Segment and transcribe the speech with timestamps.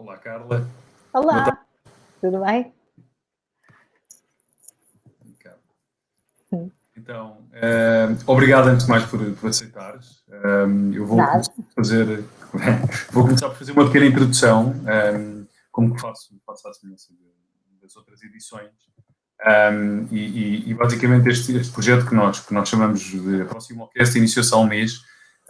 [0.00, 0.66] Olá, Carla.
[1.12, 1.66] Olá,
[2.22, 2.72] tudo bem?
[6.96, 10.24] Então, uh, obrigado antes de mais por, por aceitares.
[10.30, 12.24] Um, eu vou começar, fazer,
[13.12, 17.12] vou começar por fazer uma pequena introdução, um, como que faço, faço a semelhança
[17.82, 18.70] das outras edições.
[19.46, 24.16] Um, e, e, e, basicamente este, este, projeto que nós, que nós chamamos de Proximocast
[24.16, 25.02] iniciou-se há um mês,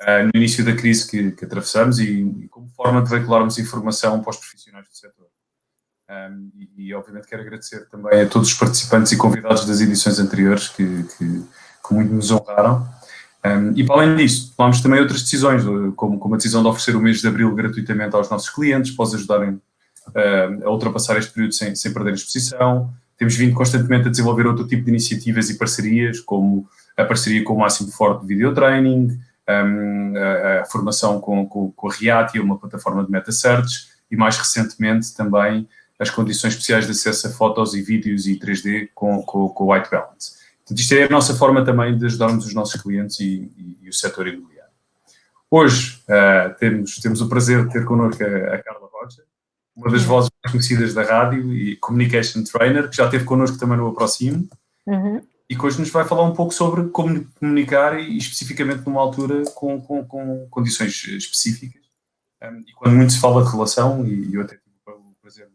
[0.03, 4.21] uh, no início da crise que, que atravessamos e, e, como forma de veicularmos informação
[4.21, 5.27] para os profissionais do setor.
[6.11, 10.19] Um, e, e, obviamente quero agradecer também a todos os participantes e convidados das edições
[10.19, 11.45] anteriores que, que,
[11.87, 12.89] que muito nos honraram.
[13.45, 15.63] Um, e para além disso, tomamos também outras decisões,
[15.97, 19.05] como, como, a decisão de oferecer o mês de abril gratuitamente aos nossos clientes, para
[19.05, 22.93] os ajudarem uh, a ultrapassar este período sem, sem perder a exposição.
[23.17, 27.55] Temos vindo constantemente a desenvolver outro tipo de iniciativas e parcerias, como a parceria com
[27.55, 29.19] o Máximo Forte de Video Training,
[29.65, 34.17] um, a, a, formação com, com, com a Reatia, uma plataforma de meta search, e
[34.17, 39.23] mais recentemente também as condições especiais de acesso a fotos e vídeos e 3D com,
[39.23, 40.41] com, com o White Balance.
[40.59, 43.89] Portanto, isto é a nossa forma também de ajudarmos os nossos clientes e, e, e
[43.89, 44.73] o setor imobiliário.
[45.51, 49.23] Hoje uh, temos, temos o prazer de ter connosco a, a Carla Rocha,
[49.77, 53.77] uma das vozes mais conhecidas da rádio e Communication Trainer, que já esteve connosco também
[53.77, 54.49] no Aproximo,
[54.87, 55.23] uhum.
[55.51, 59.43] E que hoje nos vai falar um pouco sobre como comunicar e especificamente numa altura
[59.53, 61.83] com, com, com condições específicas.
[62.41, 65.53] Um, e quando muito se fala de relação, e eu até tive o prazer de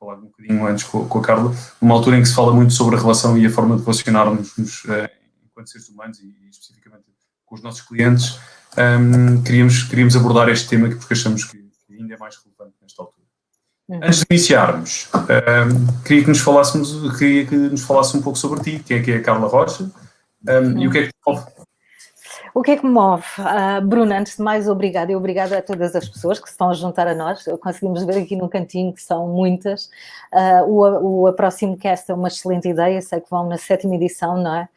[0.00, 2.72] falar um bocadinho antes com, com a Carla, numa altura em que se fala muito
[2.72, 5.10] sobre a relação e a forma de relacionarmos nos, uh,
[5.44, 7.04] enquanto seres humanos e, e, especificamente
[7.44, 8.38] com os nossos clientes,
[8.78, 13.17] um, queríamos, queríamos abordar este tema porque achamos que ainda é mais relevante nesta altura.
[13.88, 14.00] Uhum.
[14.02, 18.60] Antes de iniciarmos, um, queria que nos falássemos, queria que nos falasse um pouco sobre
[18.60, 19.90] ti, quem é que é a Carla Rocha
[20.46, 21.12] um, e o que é que
[22.54, 23.24] o que é que me move?
[23.38, 26.70] Uh, Bruna, antes de mais, obrigada e obrigada a todas as pessoas que se estão
[26.70, 27.44] a juntar a nós.
[27.60, 29.88] Conseguimos ver aqui no cantinho que são muitas.
[30.32, 34.42] Uh, o, o Aproximo Cast é uma excelente ideia, sei que vão na sétima edição,
[34.42, 34.68] não é?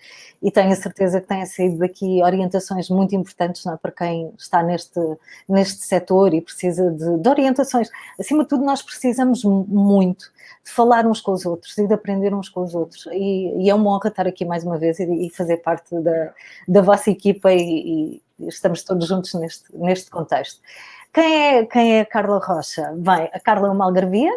[0.41, 3.77] E tenho a certeza que têm saído daqui orientações muito importantes é?
[3.77, 4.99] para quem está neste,
[5.47, 7.89] neste setor e precisa de, de, orientações.
[8.19, 10.31] Acima de tudo, nós precisamos muito
[10.65, 13.05] de falar uns com os outros e de aprender uns com os outros.
[13.11, 16.33] E, e é uma honra estar aqui mais uma vez e, e fazer parte da,
[16.67, 20.59] da vossa equipa e, e estamos todos juntos neste, neste contexto.
[21.13, 22.91] Quem é, quem é a Carla Rocha?
[22.95, 24.31] Bem, a Carla é uma algarvia,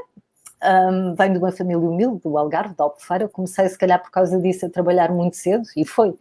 [0.64, 3.28] um, venho de uma família humilde, do Algarve, da Albufeira.
[3.28, 6.14] Comecei, se calhar, por causa disso, a trabalhar muito cedo, e foi,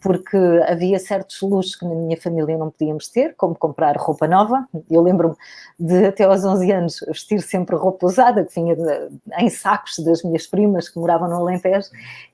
[0.00, 0.36] porque
[0.68, 4.66] havia certos luxos que na minha família não podíamos ter, como comprar roupa nova.
[4.90, 5.34] Eu lembro-me
[5.78, 9.08] de, até aos 11 anos, vestir sempre roupa usada, que vinha de,
[9.38, 11.88] em sacos das minhas primas que moravam no Alentejo,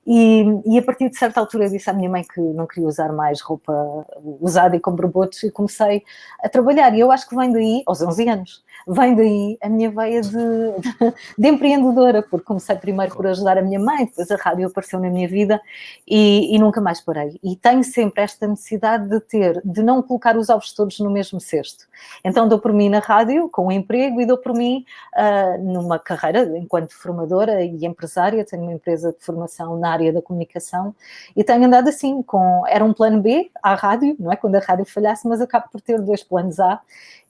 [0.05, 3.11] e, e, a partir de certa altura disse à minha mãe que não queria usar
[3.13, 4.05] mais roupa
[4.41, 6.03] usada e com borbotos, e comecei
[6.43, 6.93] a trabalhar.
[6.93, 10.31] E eu acho que vem daí, aos 11 anos, vem daí a minha veia de,
[11.37, 14.99] de, de empreendedora, porque comecei primeiro por ajudar a minha mãe, depois a rádio apareceu
[14.99, 15.61] na minha vida
[16.07, 17.39] e, e, nunca mais parei.
[17.43, 21.39] E tenho sempre esta necessidade de ter, de não colocar os ovos todos no mesmo
[21.39, 21.85] cesto.
[22.23, 25.63] Então dou por mim na rádio, com o um emprego, e dou por mim uh,
[25.63, 28.43] numa carreira enquanto formadora e empresária.
[28.45, 30.95] Tenho uma empresa de formação na área da comunicação
[31.35, 34.35] e tenho andado assim, com, era um plano B à rádio, não é?
[34.35, 36.81] Quando a rádio falhasse, mas acabo por ter dois planos A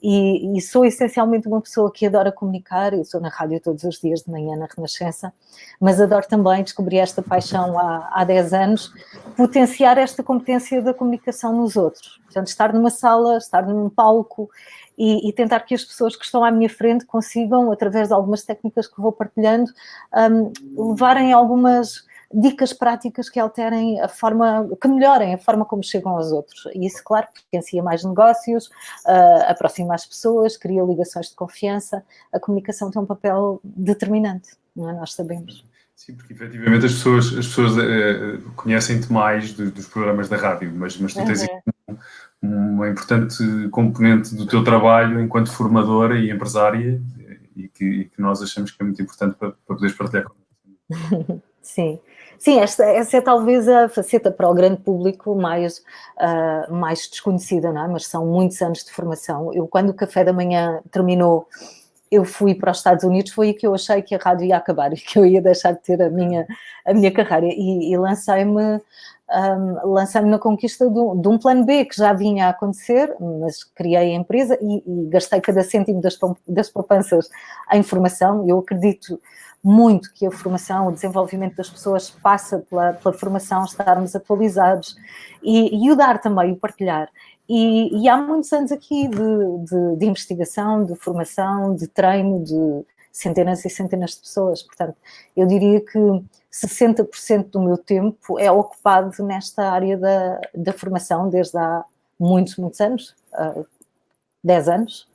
[0.03, 4.01] e, e, sou essencialmente uma pessoa que adora comunicar, eu sou na rádio todos os
[4.03, 5.33] dias de manhã na Renascença,
[5.79, 8.93] mas adoro também descobrir esta paixão há, há 10 anos,
[9.35, 12.19] potenciar esta competência da comunicação nos outros.
[12.25, 14.49] Portanto, estar numa sala, estar num palco
[14.97, 18.43] e, e, tentar que as pessoas que estão à minha frente consigam, através de algumas
[18.43, 19.71] técnicas que vou partilhando,
[20.15, 26.15] um, levarem algumas dicas práticas que alterem a forma, que melhorem a forma como chegam
[26.15, 26.67] aos outros.
[26.73, 28.67] E isso, claro, potencia mais negócios,
[29.05, 32.03] uh, aproxima as pessoas, cria ligações de confiança.
[32.31, 34.93] A comunicação tem um papel determinante, não é?
[34.93, 35.63] Nós sabemos.
[35.95, 40.73] Sim, porque efetivamente as pessoas, as pessoas uh, conhecem-te mais do, dos programas da rádio,
[40.75, 41.47] mas, mas tu tens
[41.87, 41.97] uhum.
[42.41, 43.37] uma importante
[43.69, 46.99] componente do teu trabalho enquanto formadora e empresária
[47.55, 51.41] e que, e que nós achamos que é muito importante para, para poderes partilhar connosco.
[51.61, 51.99] Sim.
[52.43, 55.77] Sim, esta, essa é talvez a faceta para o grande público mais,
[56.17, 57.87] uh, mais desconhecida, não é?
[57.87, 59.53] mas são muitos anos de formação.
[59.53, 61.47] Eu, quando o café da manhã terminou,
[62.11, 64.57] eu fui para os Estados Unidos, foi aí que eu achei que a rádio ia
[64.57, 66.45] acabar e que eu ia deixar de ter a minha,
[66.85, 67.47] a minha carreira.
[67.47, 68.81] E, e lancei-me
[69.31, 73.63] um, lancei-me na conquista um, de um, plano B que já vinha a acontecer, mas
[73.63, 77.29] criei a empresa e, e gastei cada cêntimo das, das poupanças
[77.71, 78.45] em formação.
[78.45, 79.17] Eu acredito
[79.63, 84.95] muito que a formação, o desenvolvimento das pessoas passa pela, pela formação, estarmos atualizados
[85.41, 87.09] e, e o dar também, o partilhar.
[87.47, 92.85] E, e há muitos anos aqui de, de, de, investigação, de formação, de treino, de
[93.11, 94.63] centenas e centenas de pessoas.
[94.63, 94.97] Portanto,
[95.35, 95.99] eu diria que
[96.51, 101.85] 60% do meu tempo é ocupado nesta área da, da formação desde há
[102.19, 103.65] muitos, muitos anos, uh,
[104.43, 105.07] 10 anos.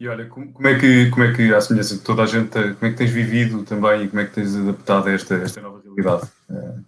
[0.00, 2.50] E olha, como, como, é que, como é que, à semelhança de toda a gente,
[2.50, 5.60] como é que tens vivido também e como é que tens adaptado a esta, esta
[5.60, 6.30] nova realidade?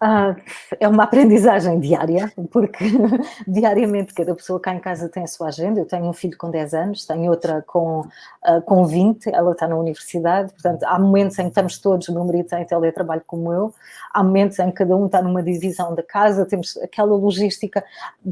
[0.00, 0.34] Ah,
[0.78, 2.82] é uma aprendizagem diária, porque
[3.46, 5.80] diariamente cada pessoa cá em casa tem a sua agenda.
[5.80, 9.68] Eu tenho um filho com 10 anos, tenho outra com, uh, com 20, ela está
[9.68, 10.52] na universidade.
[10.52, 13.74] Portanto, há momentos em que estamos todos, o meu marido tem teletrabalho como eu,
[14.14, 17.84] há momentos em que cada um está numa divisão da casa, temos aquela logística,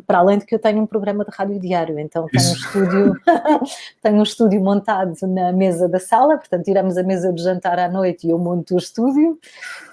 [0.06, 3.16] para além de que eu tenho um programa de rádio diário, então tenho um estúdio,
[4.02, 7.88] tenho um estúdio montado na mesa da sala, portanto, tiramos a mesa de jantar à
[7.88, 9.38] noite e eu monto o estúdio.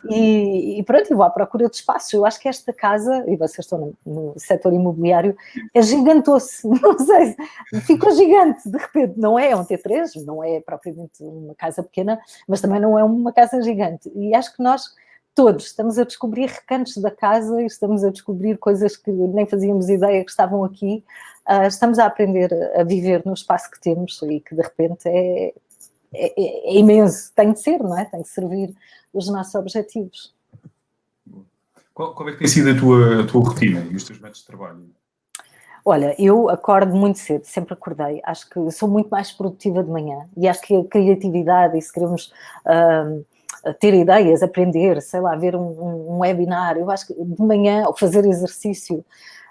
[0.09, 2.15] E, e pronto, à procura de espaço.
[2.15, 5.35] Eu acho que esta casa, e vocês estão no, no setor imobiliário,
[5.73, 6.67] é gigantou-se.
[6.67, 7.35] Não sei,
[7.81, 9.19] ficou gigante de repente.
[9.19, 13.31] Não é um T3, não é propriamente uma casa pequena, mas também não é uma
[13.33, 14.11] casa gigante.
[14.15, 14.93] E acho que nós
[15.35, 19.89] todos estamos a descobrir recantos da casa e estamos a descobrir coisas que nem fazíamos
[19.89, 21.03] ideia que estavam aqui.
[21.47, 25.53] Uh, estamos a aprender a viver no espaço que temos e que de repente é,
[26.13, 27.31] é, é, imenso.
[27.35, 28.05] Tem de ser, não é?
[28.05, 28.73] Tem de servir
[29.13, 30.33] os nossos objetivos.
[31.95, 34.41] Qual, qual é que tem sido a tua, a tua rotina e os teus métodos
[34.41, 34.85] de trabalho?
[35.85, 38.21] Olha, eu acordo muito cedo, sempre acordei.
[38.25, 41.93] Acho que sou muito mais produtiva de manhã e acho que a criatividade e se
[41.93, 42.33] queremos
[42.65, 47.85] uh, ter ideias, aprender, sei lá, ver um, um, webinar, eu acho que de manhã,
[47.87, 49.05] ou fazer exercício,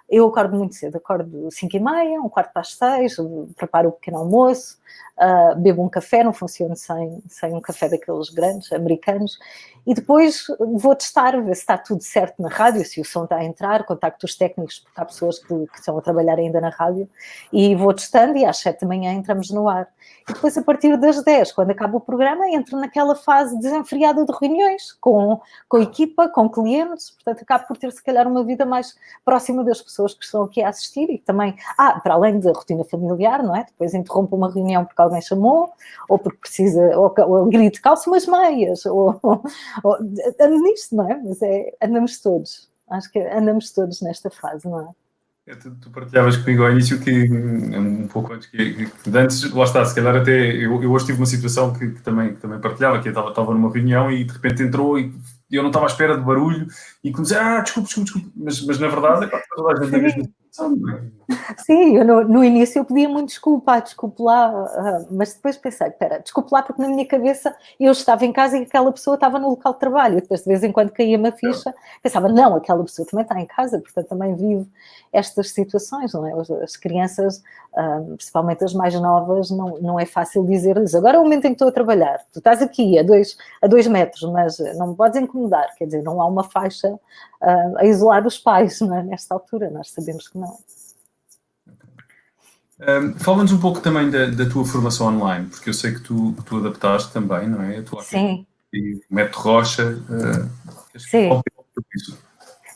[0.06, 3.17] eu acordo muito cedo, acordo 5 e meia, um quarto para as 6,
[3.56, 4.76] preparo o pequeno almoço,
[5.19, 9.38] uh, bebo um café, não funciona sem, sem um café daqueles grandes, americanos,
[9.87, 13.37] e depois vou testar, ver se está tudo certo na rádio, se o som está
[13.37, 16.70] a entrar, contacto os técnicos, porque há pessoas que, que estão a trabalhar ainda na
[16.70, 17.08] rádio,
[17.52, 19.87] e vou testando e às 7 da manhã entramos no ar.
[20.29, 24.32] E depois, a partir das 10, quando acaba o programa, entro naquela fase desenfreada de
[24.32, 25.38] reuniões com,
[25.69, 29.82] com equipa, com clientes, portanto, acabo por ter, se calhar, uma vida mais próxima das
[29.82, 33.55] pessoas que estão aqui a assistir e também, ah, para além da rotina familiar, não
[33.55, 33.64] é?
[33.64, 35.72] Depois interrompo uma reunião porque alguém chamou,
[36.08, 39.20] ou porque precisa, ou, ou grito, calço umas meias, ou,
[39.82, 39.94] ou
[40.40, 41.20] ando nisto, não é?
[41.22, 44.88] Mas é, andamos todos, acho que andamos todos nesta fase, não é?
[45.46, 49.64] É, tu, tu, partilhavas comigo ao início que, um pouco antes, que, que antes, lá
[49.64, 52.58] está, se calhar até, eu, eu hoje tive uma situação que, que também, que também
[52.58, 55.12] partilhava, que eu estava, estava numa reunião e de repente entrou e
[55.50, 56.66] eu não estava à espera de barulho
[57.02, 60.00] e comecei, ah, desculpe, desculpe, desculpe, mas, mas na verdade é para toda a gente
[60.00, 60.25] mesma
[61.58, 65.88] Sim, eu no, no, início eu pedia muito desculpa, desculpe lá, uh, mas depois pensei,
[65.88, 69.38] espera, desculpe lá porque na minha cabeça eu estava em casa e aquela pessoa estava
[69.38, 72.54] no local de trabalho, e depois de vez em quando caía uma ficha, pensava, não,
[72.54, 74.66] aquela pessoa também está em casa, portanto também vive
[75.12, 76.32] estas situações, não é?
[76.62, 77.42] As, crianças,
[77.72, 81.48] uh, principalmente as mais novas, não, não é fácil dizer-lhes, agora é o momento em
[81.48, 84.94] que estou a trabalhar, tu estás aqui a dois, a dois metros, mas não me
[84.96, 86.98] podes incomodar, quer dizer, não há uma faixa
[87.76, 89.02] a isolar os pais, não é?
[89.02, 90.58] Nesta altura, nós sabemos que não não.
[92.81, 96.35] Um, Fala-nos um pouco também da, da, tua formação online, porque eu sei que tu,
[96.37, 97.82] que tu adaptaste também, não é?
[98.02, 98.46] Sim.
[98.73, 99.85] E método Rocha.
[99.85, 101.31] Uh, Sim.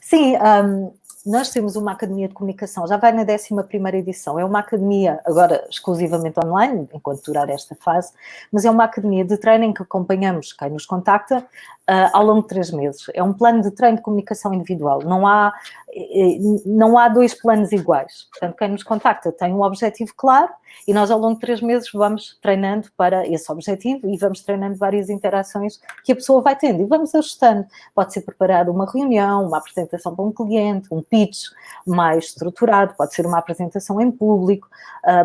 [0.00, 0.92] Sim, um,
[1.26, 3.48] nós temos uma academia de comunicação, já vai na 11
[3.96, 4.38] edição.
[4.38, 8.12] É uma academia, agora exclusivamente online, enquanto durar esta fase,
[8.50, 11.46] mas é uma academia de treino em que acompanhamos quem nos contacta
[11.88, 13.06] uh, ao longo de três meses.
[13.14, 15.00] É um plano de treino de comunicação individual.
[15.02, 15.52] Não há,
[15.90, 18.28] eh, não há dois planos iguais.
[18.30, 20.50] Portanto, quem nos contacta tem um objetivo claro
[20.86, 24.76] e nós, ao longo de três meses, vamos treinando para esse objetivo e vamos treinando
[24.76, 27.66] várias interações que a pessoa vai tendo e vamos ajustando.
[27.94, 31.46] Pode ser preparada uma reunião, uma apresentação para um cliente, um pitch
[31.86, 34.68] mais estruturado, pode ser uma apresentação em público,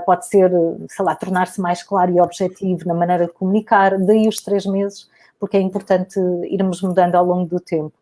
[0.05, 0.50] pode ser,
[0.89, 3.98] sei lá, tornar-se mais claro e objetivo na maneira de comunicar.
[4.00, 5.10] Daí os três meses
[5.40, 7.94] porque é importante irmos mudando ao longo do tempo.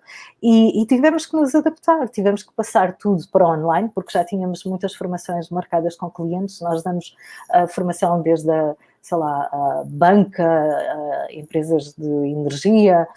[0.42, 4.64] E, e, tivemos que nos adaptar, tivemos que passar tudo para online, porque já tínhamos
[4.66, 7.16] muitas formações marcadas com clientes, nós damos
[7.50, 13.08] a formação desde a sei lá, a banca, a empresas de energia,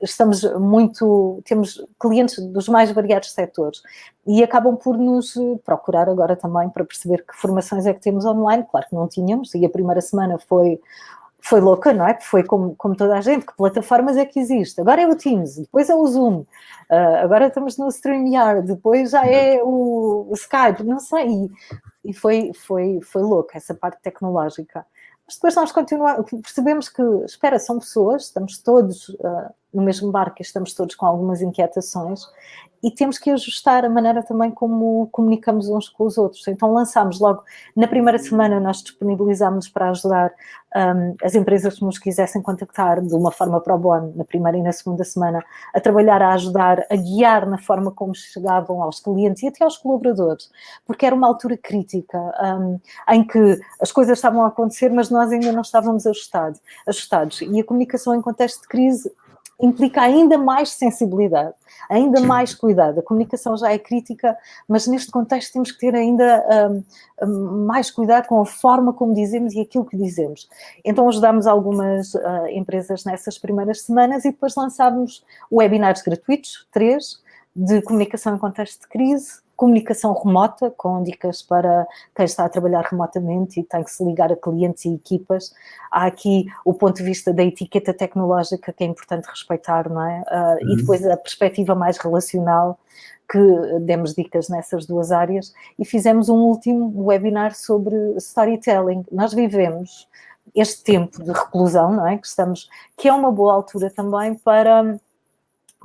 [0.00, 3.82] estamos muito, temos clientes dos mais variados setores
[4.26, 8.66] e acabam por nos procurar agora também para perceber que formações é que temos online,
[8.70, 10.80] claro que não tínhamos, e a primeira semana foi
[11.42, 12.18] foi louca, não é?
[12.20, 14.80] Foi como, como toda a gente, que plataformas é que existe?
[14.80, 16.46] Agora é o Teams, depois é o Zoom, uh,
[17.22, 21.28] agora estamos no StreamYard, depois já é o, o Skype, não sei.
[21.28, 21.50] E,
[22.10, 24.84] e, foi, foi, foi louca essa parte tecnológica.
[25.26, 30.42] Mas depois nós continuamos, percebemos que, espera, são pessoas, estamos todos uh, no mesmo barco,
[30.42, 32.22] estamos todos com algumas inquietações
[32.82, 36.46] e temos que ajustar a maneira também como comunicamos uns com os outros.
[36.48, 37.42] Então lançámos logo,
[37.76, 40.32] na primeira semana nós disponibilizámos para ajudar
[40.74, 44.62] um, as empresas que nos quisessem contactar de uma forma pro bono, na primeira e
[44.62, 45.44] na segunda semana,
[45.74, 49.76] a trabalhar, a ajudar, a guiar na forma como chegavam aos clientes e até aos
[49.76, 50.50] colaboradores,
[50.86, 55.30] porque era uma altura crítica um, em que as coisas estavam a acontecer, mas nós
[55.32, 57.40] ainda não estávamos ajustados, ajustados.
[57.42, 59.12] E a comunicação em contexto de crise
[59.60, 61.54] implica ainda mais sensibilidade,
[61.88, 63.00] ainda mais cuidado.
[63.00, 64.36] A comunicação já é crítica,
[64.68, 66.82] mas neste contexto temos que ter ainda
[67.22, 70.48] um, mais cuidado com a forma como dizemos e aquilo que dizemos.
[70.84, 77.20] Então ajudamos algumas uh, empresas nessas primeiras semanas e depois lançámos webinars gratuitos, três,
[77.54, 81.86] de comunicação em contexto de crise, comunicação remota, com dicas para
[82.16, 85.52] quem está a trabalhar remotamente e tem que se ligar a clientes e equipas.
[85.90, 90.22] Há aqui o ponto de vista da etiqueta tecnológica que é importante respeitar, não é?
[90.22, 90.72] Uh, uhum.
[90.72, 92.78] E depois a perspectiva mais relacional,
[93.30, 93.38] que
[93.82, 99.04] demos dicas nessas duas áreas e fizemos um último webinar sobre storytelling.
[99.12, 100.08] Nós vivemos
[100.54, 102.16] este tempo de reclusão, não é?
[102.16, 104.98] Que estamos, que é uma boa altura também para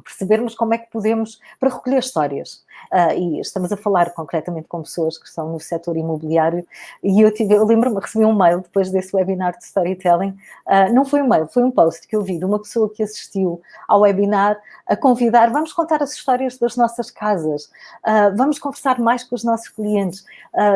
[0.06, 2.64] percebermos como é que podemos, para recolher histórias.
[2.94, 6.66] Uh, e estamos a falar concretamente com pessoas que estão no setor imobiliário,
[7.04, 11.04] e eu, tive, eu lembro-me, recebi um mail depois desse webinar de storytelling, uh, não
[11.04, 14.02] foi um mail, foi um post que eu vi de uma pessoa que assistiu ao
[14.02, 17.66] webinar a convidar, vamos contar as histórias das nossas casas,
[18.06, 20.24] uh, vamos conversar mais com os nossos clientes,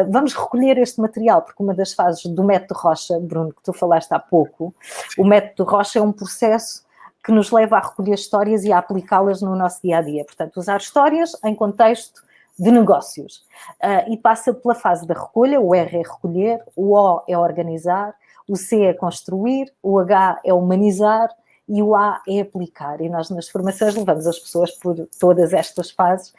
[0.09, 4.11] vamos recolher este material, porque uma das fases do método Rocha, Bruno, que tu falaste
[4.11, 4.73] há pouco,
[5.17, 6.83] o método Rocha é um processo
[7.23, 10.25] que nos leva a recolher histórias e a aplicá-las no nosso dia a dia.
[10.25, 12.23] Portanto, usar histórias em contexto
[12.57, 13.45] de negócios.
[13.81, 18.13] Uh, e passa pela fase da recolha, o R é recolher, o O é organizar,
[18.47, 21.29] o C é construir, o H é humanizar
[21.67, 22.99] e o A é aplicar.
[22.99, 26.33] E nós nas formações levamos as pessoas por todas estas fases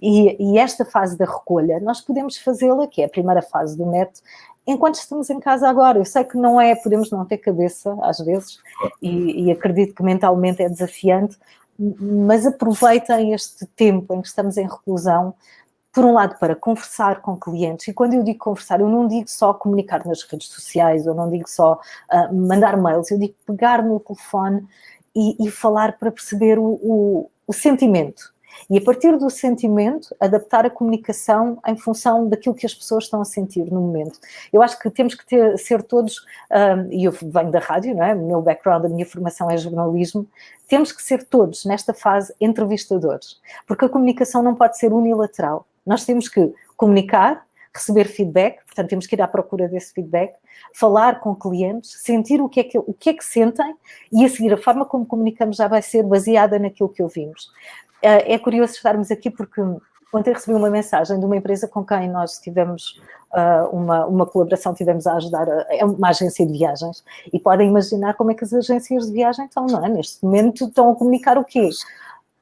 [0.00, 3.84] e, e esta fase da recolha nós podemos fazê-la, que é a primeira fase do
[3.84, 4.20] método,
[4.66, 5.98] enquanto estamos em casa agora.
[5.98, 8.58] Eu sei que não é, podemos não ter cabeça às vezes,
[9.00, 11.38] e, e acredito que mentalmente é desafiante,
[11.78, 15.34] mas aproveitem este tempo em que estamos em reclusão,
[15.92, 19.28] por um lado, para conversar com clientes, e quando eu digo conversar, eu não digo
[19.28, 21.80] só comunicar nas redes sociais, eu não digo só
[22.12, 24.66] uh, mandar mails, eu digo pegar no telefone
[25.14, 28.35] e, e falar para perceber o, o, o sentimento
[28.68, 33.20] e a partir do sentimento, adaptar a comunicação em função daquilo que as pessoas estão
[33.20, 34.18] a sentir no momento.
[34.52, 38.04] Eu acho que temos que ter, ser todos, um, e eu venho da rádio, não
[38.04, 38.14] é?
[38.14, 40.26] O meu background, a minha formação é jornalismo,
[40.68, 45.66] temos que ser todos, nesta fase, entrevistadores, porque a comunicação não pode ser unilateral.
[45.86, 50.34] Nós temos que comunicar, receber feedback, portanto temos que ir à procura desse feedback,
[50.74, 53.74] falar com clientes, sentir o que é que, o que, é que sentem
[54.12, 57.50] e a seguir a forma como comunicamos já vai ser baseada naquilo que ouvimos.
[58.02, 59.60] É, é curioso estarmos aqui porque
[60.12, 63.00] ontem recebi uma mensagem de uma empresa com quem nós tivemos
[63.32, 68.14] uh, uma, uma colaboração, tivemos a ajudar, é uma agência de viagens, e podem imaginar
[68.14, 69.88] como é que as agências de viagem estão, não é?
[69.88, 71.68] Neste momento estão a comunicar o quê?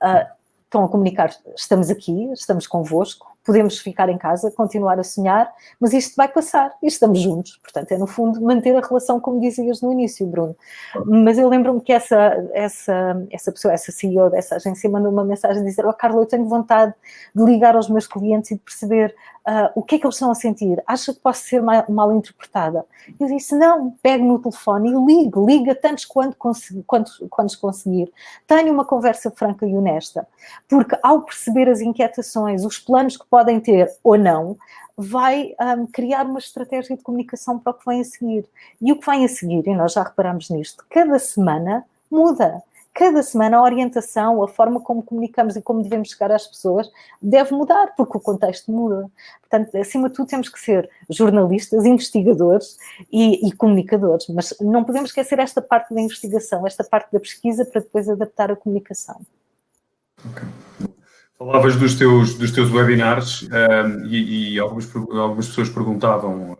[0.02, 0.26] Uh,
[0.64, 5.92] estão a comunicar, estamos aqui, estamos convosco, podemos ficar em casa, continuar a sonhar, mas
[5.92, 7.58] isto vai passar e estamos juntos.
[7.62, 10.56] Portanto, é no fundo manter a relação, como dizias no início, Bruno.
[11.04, 12.16] Mas eu lembro-me que essa,
[12.52, 16.26] essa, essa pessoa, essa CEO dessa agência, mandou uma mensagem a dizer: Oh, Carla, eu
[16.26, 16.94] tenho vontade
[17.34, 19.14] de ligar aos meus clientes e de perceber
[19.46, 20.82] uh, o que é que eles estão a sentir.
[20.86, 22.84] Acha que posso ser mal, mal interpretada?
[23.18, 28.12] Eu disse: Não, pegue no telefone e ligue, liga tantos quanto, quantos, quantos conseguir.
[28.46, 30.26] Tenha uma conversa franca e honesta,
[30.68, 34.56] porque ao perceber as inquietações, os planos que podem ter ou não,
[34.96, 38.48] vai um, criar uma estratégia de comunicação para o que vem a seguir.
[38.80, 42.62] E o que vem a seguir, e nós já reparamos nisto, cada semana muda.
[42.94, 46.88] Cada semana a orientação, a forma como comunicamos e como devemos chegar às pessoas
[47.20, 49.10] deve mudar, porque o contexto muda.
[49.40, 52.78] Portanto, acima de tudo, temos que ser jornalistas, investigadores
[53.12, 57.64] e, e comunicadores, mas não podemos esquecer esta parte da investigação, esta parte da pesquisa,
[57.64, 59.20] para depois adaptar a comunicação.
[60.24, 60.63] Okay.
[61.38, 66.58] Falavas dos teus, dos teus webinars um, e, e algumas, algumas pessoas perguntavam uh,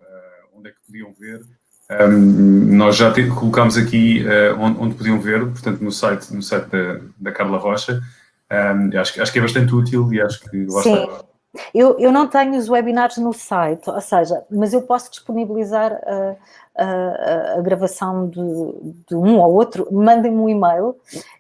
[0.57, 1.43] onde é que podiam ver.
[1.91, 6.43] Um, nós já te, colocámos aqui uh, onde, onde, podiam ver, portanto, no site, no
[6.43, 8.03] site da, da Carla Rocha.
[8.51, 10.95] Um, acho, acho que é bastante útil e acho que lá Sim.
[10.95, 11.34] está.
[11.73, 16.37] Eu, eu não tenho os webinars no site, ou seja, mas eu posso disponibilizar uh,
[16.77, 18.41] a, a, gravação de,
[19.09, 20.97] de, um ou outro, mandem-me um e-mail,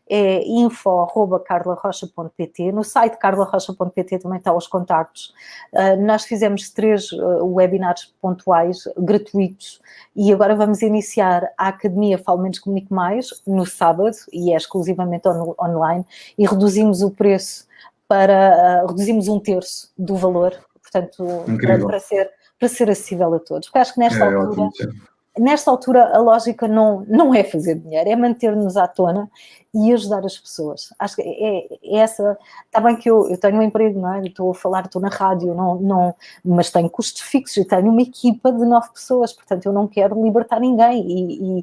[0.08, 2.70] é info.carlarocha.pt.
[2.70, 5.34] No site carlarocha.pt também estão os contactos.
[5.72, 9.82] Uh, nós fizemos três uh, webinars pontuais, gratuitos,
[10.14, 15.26] e agora vamos iniciar a Academia Falo Menos Comunique Mais, no sábado, e é exclusivamente
[15.26, 16.06] on online,
[16.38, 17.66] e reduzimos o preço
[18.08, 23.38] para uh, reduzimos um terço do valor, portanto, para, para, ser, para ser acessível a
[23.38, 23.68] todos.
[23.68, 24.62] Porque acho que nesta é, altura.
[24.62, 24.92] Ótimo,
[25.38, 29.28] nesta altura a lógica não, não é fazer dinheiro, é manter-nos à tona
[29.74, 30.94] e ajudar as pessoas.
[30.96, 32.38] Acho que é, é essa.
[32.66, 34.20] Está bem que eu, eu tenho um emprego, não é?
[34.20, 36.14] Estou a falar, estou na rádio, não, não,
[36.44, 40.22] mas tenho custos fixos e tenho uma equipa de nove pessoas, portanto eu não quero
[40.22, 41.04] libertar ninguém.
[41.04, 41.58] E,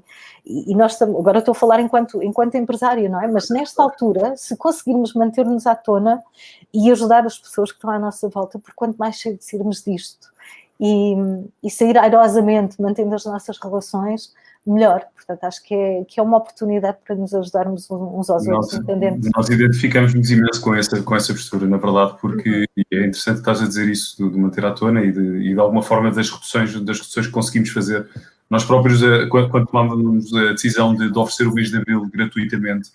[0.46, 3.28] e, e nós agora estou a falar enquanto, enquanto empresária, não é?
[3.28, 6.22] Mas nesta altura, se conseguirmos manter-nos à tona
[6.74, 10.31] e ajudar as pessoas que estão à nossa volta, por quanto mais cedo sairmos disto
[10.82, 11.16] e,
[11.64, 14.34] e sair airosamente, mantendo as nossas relações,
[14.66, 15.06] melhor.
[15.16, 19.30] Portanto, acho que é, que é uma oportunidade para nos ajudarmos uns aos outros, entendendo.
[19.36, 23.68] Nós identificamos-nos imenso com essa, com essa postura, na verdade, porque é interessante estás a
[23.68, 26.74] dizer isso, de, de manter à tona e de, e de alguma forma das reduções,
[26.82, 28.08] das reduções que conseguimos fazer.
[28.50, 32.10] Nós próprios, eh, quando, quando tomávamos a decisão de, de, oferecer o mês de abril
[32.12, 32.90] gratuitamente,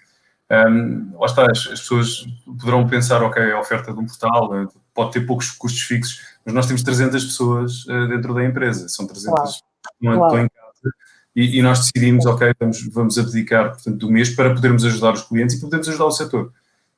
[0.69, 4.67] um, lá está, as, as, pessoas poderão pensar, ok, a oferta de um portal eh,
[4.97, 9.07] pode ter poucos custos fixos, mas nós temos 300 pessoas uh, dentro da empresa, são
[9.07, 9.37] 300 Uau.
[9.43, 9.63] pessoas
[10.01, 10.95] que estão em casa,
[11.37, 15.23] e, e, nós decidimos, ok, vamos, vamos abdicar portanto, do mês para podermos ajudar os
[15.23, 16.51] clientes e podermos ajudar o setor.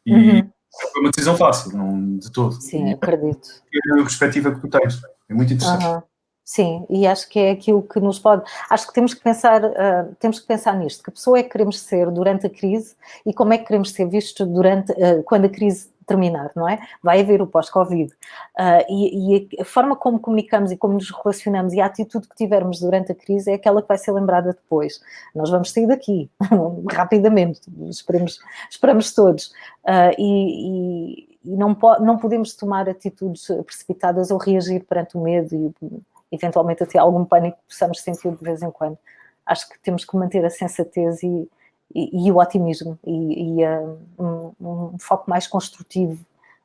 [0.06, 0.50] E uhum.
[0.92, 2.52] foi uma decisão fácil, não de todo.
[2.52, 3.48] Sim, acredito.
[3.74, 5.84] É a perspectiva que tu tens, é muito interessante.
[5.84, 6.02] Uhum.
[6.44, 8.42] Sim, e acho que é aquilo que nos pode.
[8.70, 11.78] Acho que temos que pensar, uh, temos que pensar nisto, que pessoa é que queremos
[11.78, 12.94] ser durante a crise
[13.26, 16.80] e como é que queremos ser vistos durante uh, quando a crise terminar, não é?
[17.02, 18.10] Vai haver o pós-Covid.
[18.58, 22.34] Uh, e, e, a forma como comunicamos e como nos relacionamos e a atitude que
[22.34, 25.00] tivermos durante a crise é aquela que vai ser lembrada depois.
[25.34, 26.30] Nós vamos sair daqui
[26.90, 29.52] rapidamente, esperemos, esperamos todos.
[29.84, 35.54] Uh, e, e, não, po não podemos tomar atitudes precipitadas ou reagir perante o medo
[35.54, 38.98] e eventualmente até algum pânico que possamos sentir de vez em quando.
[39.46, 41.48] Acho que temos que manter a sensatez e,
[41.94, 46.18] e, e o otimismo e, e uh, um, um, foco mais construtivo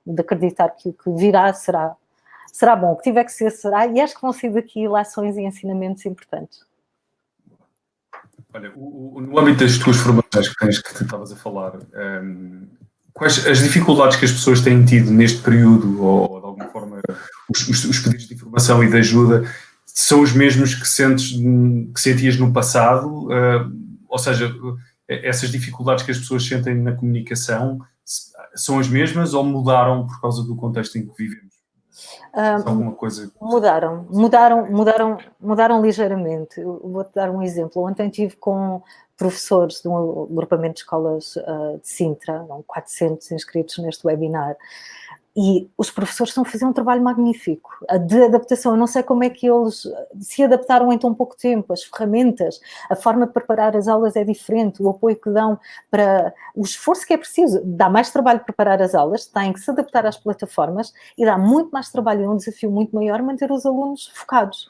[0.05, 1.95] de acreditar que o que virá será,
[2.51, 5.37] será bom, o que tiver que ser será, e acho que vão sair daqui lações
[5.37, 6.65] e ensinamentos importantes.
[8.53, 11.79] Olha, o, o, no âmbito das tuas formações que tens que estavas a falar,
[12.21, 12.67] um,
[13.13, 17.01] quais as dificuldades que as pessoas têm tido neste período, ou, ou de alguma forma
[17.49, 19.43] os, os, os, pedidos de informação e de ajuda,
[19.85, 23.27] são os mesmos que, sentes, que sentias no passado?
[23.27, 23.71] Uh,
[24.07, 24.53] ou seja,
[25.07, 27.79] essas dificuldades que as pessoas sentem na comunicação
[28.55, 31.53] são as mesmas ou mudaram por causa do contexto em que vivemos?
[32.35, 33.31] Um, alguma coisa?
[33.39, 36.61] Mudaram, mudaram, mudaram, mudaram ligeiramente.
[36.63, 37.83] Vou-te dar um exemplo.
[37.83, 38.81] Ontem estive com
[39.15, 44.57] professores de um agrupamento de escolas uh, de Sintra, 400 inscritos neste webinar,
[45.35, 47.71] e os professores estão a fazer um trabalho magnífico
[48.05, 48.73] de adaptação.
[48.73, 49.83] Eu não sei como é que eles
[50.19, 51.73] se adaptaram em tão pouco tempo.
[51.73, 56.33] As ferramentas, a forma de preparar as aulas é diferente, o apoio que dão para
[56.55, 57.61] o esforço que é preciso.
[57.65, 61.71] Dá mais trabalho preparar as aulas, têm que se adaptar às plataformas e dá muito
[61.71, 64.69] mais trabalho, é um desafio muito maior manter os alunos focados.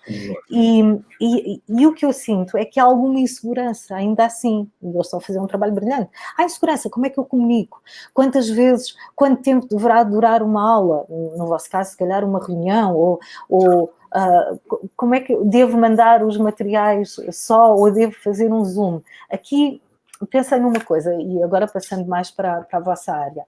[0.50, 0.82] E,
[1.20, 4.70] e, e, o que eu sinto é que há alguma insegurança, ainda assim.
[4.82, 6.10] Eles estão a fazer um trabalho brilhante.
[6.38, 7.82] Há insegurança, como é que eu comunico?
[8.14, 12.44] Quantas vezes, quanto tempo deverá durar uma uma aula, no vosso caso, se calhar uma
[12.44, 14.60] reunião, ou, ou uh,
[14.96, 19.02] como é que devo mandar os materiais só ou devo fazer um Zoom?
[19.32, 19.82] Aqui
[20.30, 23.46] pensei numa coisa, e agora passando mais para, para a vossa área.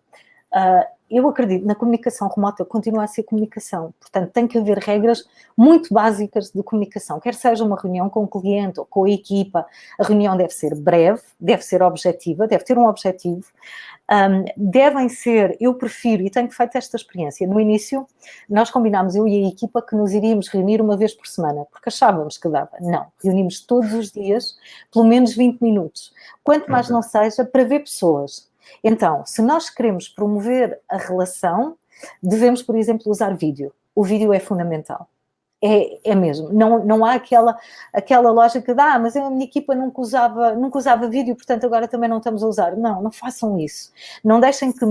[0.51, 5.23] Uh, eu acredito na comunicação remota continua a ser comunicação, portanto tem que haver regras
[5.55, 9.65] muito básicas de comunicação, quer seja uma reunião com o cliente ou com a equipa,
[9.99, 13.45] a reunião deve ser breve, deve ser objetiva, deve ter um objetivo,
[14.11, 18.05] um, devem ser, eu prefiro, e tenho feito esta experiência, no início
[18.49, 21.89] nós combinámos, eu e a equipa, que nos iríamos reunir uma vez por semana, porque
[21.89, 22.71] achávamos que dava.
[22.79, 24.55] Não, reunimos todos os dias,
[24.91, 26.13] pelo menos 20 minutos.
[26.43, 28.49] Quanto mais não seja, para ver pessoas.
[28.83, 31.77] Então, se nós queremos promover a relação,
[32.21, 33.73] devemos, por exemplo, usar vídeo.
[33.95, 35.09] O vídeo é fundamental.
[35.67, 37.57] É, é mesmo, não, não há aquela,
[37.91, 41.87] aquela lógica de ah, mas a minha equipa nunca usava, nunca usava vídeo, portanto agora
[41.87, 42.77] também não estamos a usar.
[42.77, 43.91] Não, não façam isso.
[44.23, 44.85] Não deixem que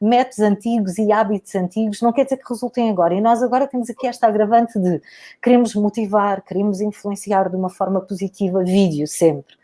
[0.00, 3.12] métodos antigos e hábitos antigos não quer dizer que resultem agora.
[3.14, 5.02] E nós agora temos aqui esta agravante de
[5.42, 9.54] queremos motivar, queremos influenciar de uma forma positiva vídeo sempre.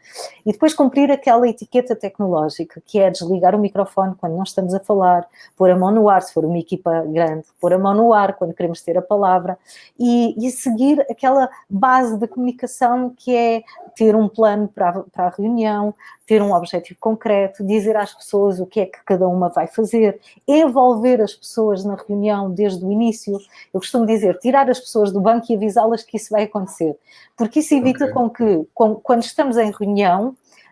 [0.45, 4.81] E depois cumprir aquela etiqueta tecnológica, que é desligar o microfone quando não estamos a
[4.81, 8.12] falar, pôr a mão no ar, se for uma equipa grande, pôr a mão no
[8.12, 9.59] ar quando queremos ter a palavra,
[9.99, 13.62] e, e seguir aquela base de comunicação que é
[13.95, 15.95] ter um plano para a, para a reunião,
[16.27, 20.19] ter um objetivo concreto, dizer às pessoas o que é que cada uma vai fazer,
[20.49, 23.38] envolver as pessoas na reunião desde o início.
[23.73, 26.97] Eu costumo dizer, tirar as pessoas do banco e avisá-las que isso vai acontecer,
[27.37, 28.15] porque isso evita okay.
[28.15, 29.92] com que, com, quando estamos em reunião,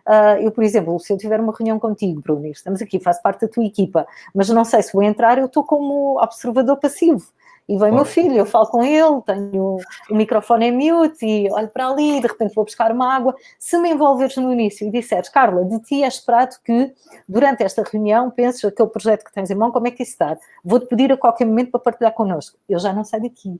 [0.07, 3.41] Uh, eu, por exemplo, se eu tiver uma reunião contigo, Bruno, estamos aqui, faço parte
[3.41, 7.23] da tua equipa, mas não sei se vou entrar, eu estou como observador passivo.
[7.69, 9.77] E vem meu filho, eu falo com ele, tenho
[10.09, 13.33] o microfone em mute e olho para ali, de repente vou buscar uma água.
[13.57, 16.93] Se me envolveres no início e disseres, Carla, de ti é esperado que
[17.29, 20.37] durante esta reunião penses aquele projeto que tens em mão, como é que isso está?
[20.63, 22.57] Vou-te pedir a qualquer momento para partilhar connosco.
[22.67, 23.57] Eu já não saio daqui.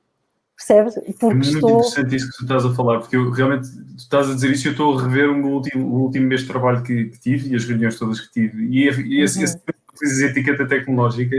[0.67, 0.93] Percebes?
[0.93, 1.69] Porque é muito estou...
[1.71, 4.67] interessante isso que tu estás a falar, porque eu realmente tu estás a dizer isso
[4.67, 7.49] e eu estou a rever o, último, o último mês de trabalho que, que, tive
[7.49, 8.63] e as reuniões todas que tive.
[8.65, 9.45] E, e esse, uhum.
[10.01, 11.35] esse, etiqueta tecnológica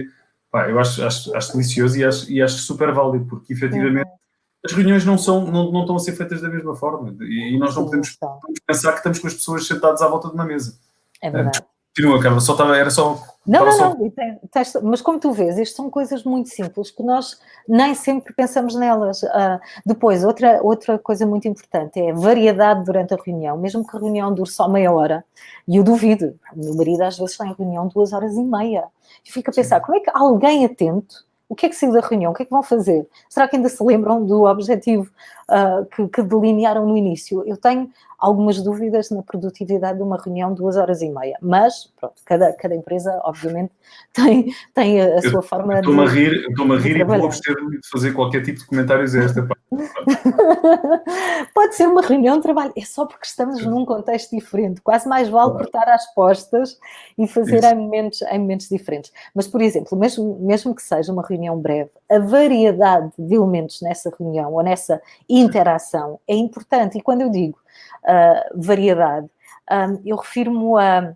[0.51, 4.67] pá, eu acho, acho, acho delicioso e acho, e acho super válido, porque efetivamente uhum.
[4.67, 7.59] as reuniões não, são, não, não estão a ser feitas da mesma forma e, e
[7.59, 10.45] nós não podemos, podemos, pensar que estamos com as pessoas sentadas à volta de uma
[10.45, 10.79] mesa.
[11.23, 11.63] É verdade.
[11.95, 13.23] Continua, Carla, só estava, era só.
[13.47, 13.95] Não, não, só...
[13.95, 14.11] não,
[14.51, 18.75] tens, mas como tu vês, isto são coisas muito simples que nós nem sempre pensamos
[18.75, 19.23] nelas.
[19.23, 23.95] Uh, depois, outra, outra coisa muito importante é a variedade durante a reunião, mesmo que
[23.95, 25.23] a reunião dure só meia hora,
[25.69, 28.85] e eu duvido, o meu marido às vezes está em reunião duas horas e meia,
[29.23, 29.85] e fica a pensar, Sim.
[29.85, 32.33] como é que alguém atento o que é que saiu da reunião?
[32.33, 33.07] O que é que vão fazer?
[33.29, 35.11] Será que ainda se lembram do objetivo
[35.53, 37.43] uh, que, que, delinearam no início?
[37.47, 41.93] Eu tenho algumas dúvidas na produtividade de uma reunião de duas horas e meia, mas
[41.99, 43.73] pronto, cada, cada empresa, obviamente,
[44.15, 46.49] tem, tem a, a sua forma estou-me de.
[46.49, 49.61] Estou-me a rir e vou abster-me de fazer qualquer tipo de comentários a esta parte.
[51.55, 55.29] Pode ser uma reunião de trabalho, é só porque estamos num contexto diferente, quase mais
[55.29, 55.65] vale claro.
[55.65, 56.79] cortar as postas
[57.19, 59.13] e fazer em momentos, em momentos diferentes.
[59.35, 64.13] Mas, por exemplo, mesmo, mesmo que seja uma reunião breve, a variedade de elementos nessa
[64.17, 65.01] reunião ou nessa
[65.43, 66.99] interação é importante.
[66.99, 67.59] E quando eu digo
[68.03, 69.29] uh, variedade.
[69.71, 71.15] Um, eu refiro-me a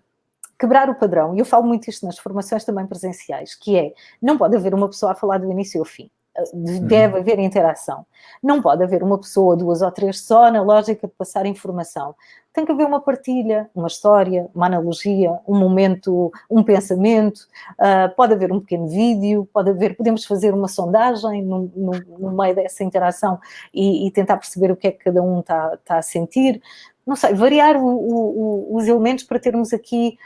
[0.59, 4.37] quebrar o padrão, e eu falo muito isto nas formações também presenciais, que é, não
[4.37, 6.09] pode haver uma pessoa a falar do início ao fim.
[6.37, 7.19] Ah, deve uhum.
[7.19, 8.05] haver interação.
[8.43, 12.13] Não pode haver uma pessoa, duas ou três só na lógica de passar informação.
[12.53, 17.47] Tem que haver uma partilha, uma história, uma analogia, um momento, um pensamento.
[17.73, 22.31] Uh, pode haver um pequeno vídeo, pode haver, podemos fazer uma sondagem no, no, no
[22.31, 23.39] meio dessa interação
[23.73, 26.61] e, e, tentar perceber o que é que cada um está, tá a sentir
[27.05, 30.17] não sei, variar o, o, os elementos para termos aqui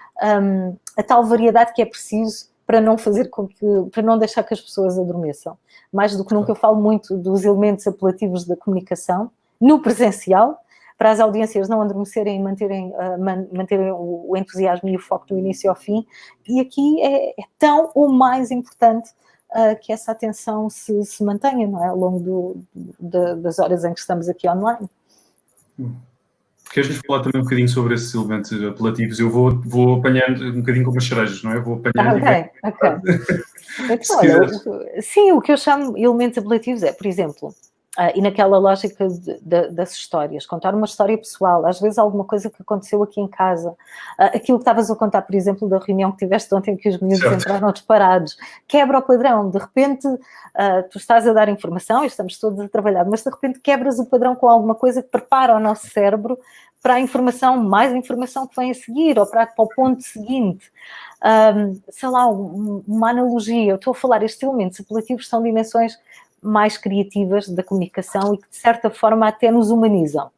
[0.42, 4.44] um, a tal variedade que é preciso para não fazer com que, para não deixar
[4.44, 5.58] que as pessoas adormeçam.
[5.92, 9.30] Mais do que nunca eu falo muito dos elementos apelativos da comunicação
[9.60, 10.58] no presencial,
[10.98, 15.00] para as audiências não adormecerem e manterem, uh, man, manterem o, o, entusiasmo e o
[15.00, 16.08] foco do início ao fim.
[16.48, 19.10] E aqui é, é tão ou mais importante
[19.50, 21.90] uh, que essa atenção se, se mantenha não é?
[21.90, 22.56] ao longo do,
[22.98, 24.90] do, das horas em que estamos aqui online.
[25.78, 25.94] Hum.
[26.72, 29.20] Queres-nos falar também um bocadinho sobre esses elementos apelativos?
[29.20, 31.60] Eu vou, vou apanhando um bocadinho como as cerejas, não é?
[31.60, 32.26] Vou apanhando.
[32.26, 33.44] Ah, ok, ok.
[33.92, 37.54] então, olha, sim, o que eu chamo elementos apelativos é, por exemplo,
[38.00, 42.24] Uh, e naquela lógica de, de, das histórias, contar uma história pessoal, às vezes alguma
[42.24, 43.76] coisa que aconteceu aqui em casa, uh,
[44.34, 47.22] aquilo que estavas a contar, por exemplo, da reunião que tiveste ontem que os meninos
[47.30, 52.40] entraram disparados, quebra o padrão, de repente uh, tu estás a dar informação e estamos
[52.40, 55.60] todos a trabalhar, mas de repente quebras o padrão com alguma coisa que prepara o
[55.60, 56.40] nosso cérebro
[56.82, 60.72] para a informação, mais informação que vem a seguir, ou para, para o ponto seguinte.
[61.24, 66.00] Um, sei lá, uma analogia, eu estou a falar, estes elementos apelativos são dimensões
[66.42, 70.32] mais criativas da comunicação e que, de certa forma, até nos humanizam.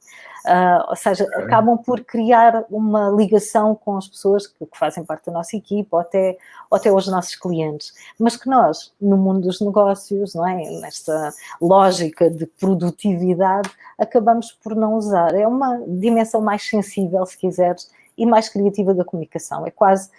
[0.45, 5.27] Uh, ou seja, acabam por criar uma ligação com as pessoas que, que, fazem parte
[5.27, 6.37] da nossa equipa ou até,
[6.69, 7.93] ou até os nossos clientes.
[8.19, 10.55] Mas que nós, no mundo dos negócios, não é?
[10.81, 15.33] nesta lógica de produtividade, acabamos por não usar.
[15.33, 19.65] É uma dimensão mais sensível, se quiseres, e mais criativa da comunicação.
[19.65, 20.09] É quase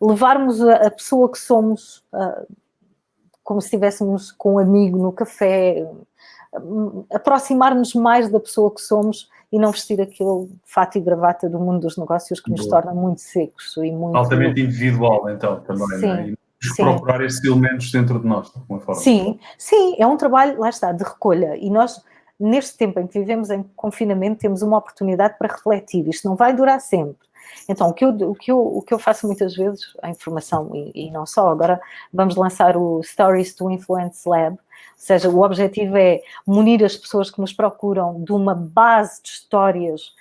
[0.00, 1.98] levarmos a, a pessoa que somos.
[2.14, 2.46] Uh,
[3.46, 5.88] como se estivéssemos com um amigo no café,
[7.14, 11.82] aproximar-nos mais da pessoa que somos e não vestir aquele fato e gravata do mundo
[11.82, 14.16] dos negócios que nos torna muito secos e muito...
[14.16, 16.30] Altamente individual, então, também, sim, né?
[16.30, 19.00] e procurar esses elementos dentro de nós, de alguma forma.
[19.00, 22.02] Sim, sim, é um trabalho, lá está, de recolha, e nós,
[22.40, 26.52] neste tempo em que vivemos em confinamento, temos uma oportunidade para refletir, isto não vai
[26.52, 27.25] durar sempre,
[27.68, 30.70] então, o que eu, o que eu, o que eu faço muitas vezes, a informação
[30.74, 31.80] e, e não só, agora
[32.12, 34.58] vamos lançar o Stories to Influence Lab, ou
[34.96, 40.14] seja, o objetivo é munir as pessoas que nos procuram de uma base de histórias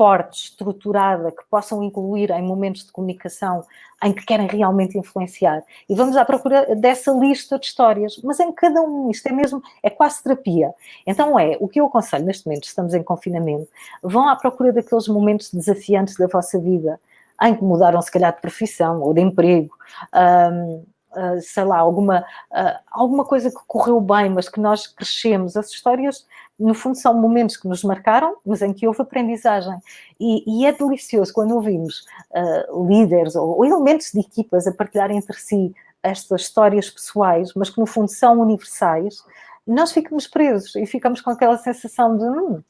[0.00, 3.66] forte, estruturada, que possam incluir em momentos de comunicação
[4.02, 5.62] em que querem realmente influenciar.
[5.86, 9.62] E vamos à procura dessa lista de histórias, mas em cada um, isto é mesmo,
[9.82, 10.72] é quase terapia.
[11.06, 13.68] Então é, o que eu aconselho neste momento, estamos em confinamento,
[14.02, 16.98] vão à procura daqueles momentos desafiantes da vossa vida,
[17.42, 19.76] em que mudaram se calhar de profissão ou de emprego,
[20.14, 22.20] um, Uh, sei lá, alguma,
[22.52, 25.56] uh, alguma coisa que correu bem, mas que nós crescemos.
[25.56, 26.24] As histórias,
[26.58, 29.76] no fundo, são momentos que nos marcaram, mas em que houve aprendizagem.
[30.20, 35.10] E, e é delicioso quando ouvimos uh, líderes ou, ou, elementos de equipas a partilhar
[35.10, 39.24] entre si estas histórias pessoais, mas que no fundo são universais,
[39.66, 42.24] nós ficamos presos e ficamos com aquela sensação de.
[42.24, 42.62] Hum,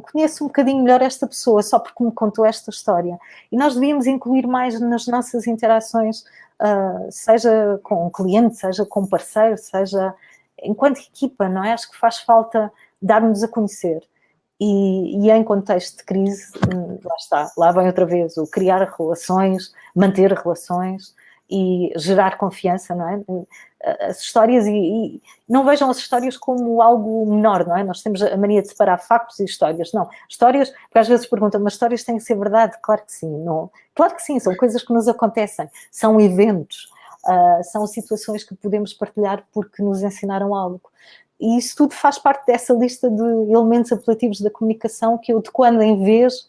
[0.00, 3.18] eu conheço um bocadinho melhor esta pessoa só porque me contou esta história.
[3.52, 6.22] E nós devíamos incluir mais nas nossas interações,
[6.60, 10.14] uh, seja com um cliente, seja com um parceiro, seja
[10.62, 11.72] enquanto equipa, não é?
[11.72, 14.02] Acho que faz falta dar-nos a conhecer.
[14.58, 18.94] E, e, em contexto de crise, hum, lá está, lá vem outra vez o criar
[18.98, 21.14] relações, manter relações,
[21.50, 23.20] e gerar confiança, não é?
[24.06, 27.82] As histórias, e, e, não vejam as histórias como algo menor, não é?
[27.82, 29.92] Nós temos a mania de separar factos e histórias.
[29.92, 32.76] Não, histórias, porque às vezes perguntam, mas histórias têm que ser verdade?
[32.82, 33.30] Claro que sim.
[33.42, 33.70] Não.
[33.94, 36.90] Claro que sim, são coisas que nos acontecem, são eventos,
[37.24, 40.80] uh, são situações que podemos partilhar porque nos ensinaram algo.
[41.40, 45.50] E isso tudo faz parte dessa lista de elementos apelativos da comunicação que eu, de
[45.50, 46.48] quando em vez,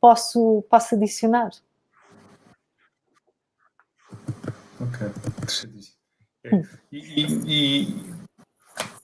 [0.00, 1.50] posso, posso adicionar.
[4.80, 5.06] Ok,
[5.38, 5.96] interessantíssimo.
[6.44, 6.62] É.
[6.90, 8.12] E, e, e,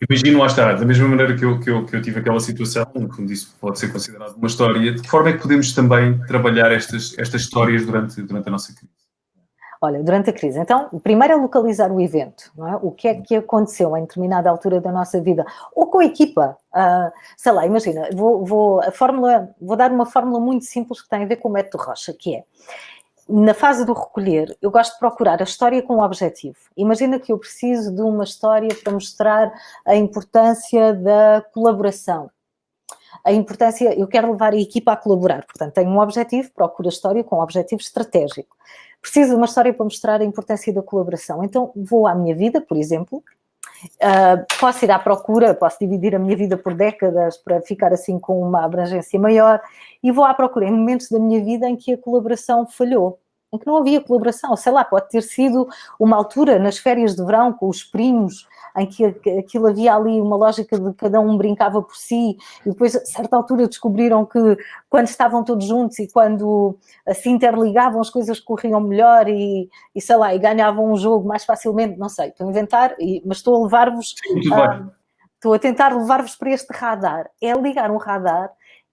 [0.08, 2.84] imagino lá estar, da mesma maneira que eu, que, eu, que eu tive aquela situação,
[2.84, 6.72] como disse, pode ser considerado uma história, de que forma é que podemos também trabalhar
[6.72, 8.98] estas, estas histórias durante, durante a nossa crise?
[9.80, 10.58] Olha, durante a crise.
[10.58, 12.76] Então, primeiro é localizar o evento, não é?
[12.82, 16.56] O que é que aconteceu em determinada altura da nossa vida, ou com a equipa.
[16.74, 21.08] Uh, sei lá, imagina, vou, vou, a fórmula, vou dar uma fórmula muito simples que
[21.08, 22.44] tem a ver com o método Rocha, que é
[23.28, 26.56] na fase do recolher, eu gosto de procurar a história com um objetivo.
[26.76, 29.52] Imagina que eu preciso de uma história para mostrar
[29.86, 32.30] a importância da colaboração.
[33.24, 36.90] A importância, eu quero levar a equipa a colaborar, portanto, tenho um objetivo, procuro a
[36.90, 38.56] história com um objetivo estratégico.
[39.02, 41.44] Preciso de uma história para mostrar a importância da colaboração.
[41.44, 43.22] Então, vou à minha vida, por exemplo,
[44.02, 48.18] Uh, posso ir à procura, posso dividir a minha vida por décadas para ficar assim
[48.18, 49.60] com uma abrangência maior
[50.02, 50.66] e vou à procura.
[50.66, 53.20] Em momentos da minha vida em que a colaboração falhou
[53.52, 55.66] em que não havia colaboração, sei lá, pode ter sido
[55.98, 58.46] uma altura nas férias de verão com os primos,
[58.78, 59.04] em que
[59.38, 63.36] aquilo havia ali uma lógica de cada um brincava por si, e depois a certa
[63.36, 64.56] altura descobriram que
[64.88, 66.76] quando estavam todos juntos e quando
[67.14, 71.44] se interligavam as coisas corriam melhor e, e sei lá, e ganhavam um jogo mais
[71.44, 74.14] facilmente, não sei, estou a inventar, mas estou a levar-vos...
[75.38, 77.30] Estou a tentar levar-vos para este radar.
[77.40, 78.50] É ligar um radar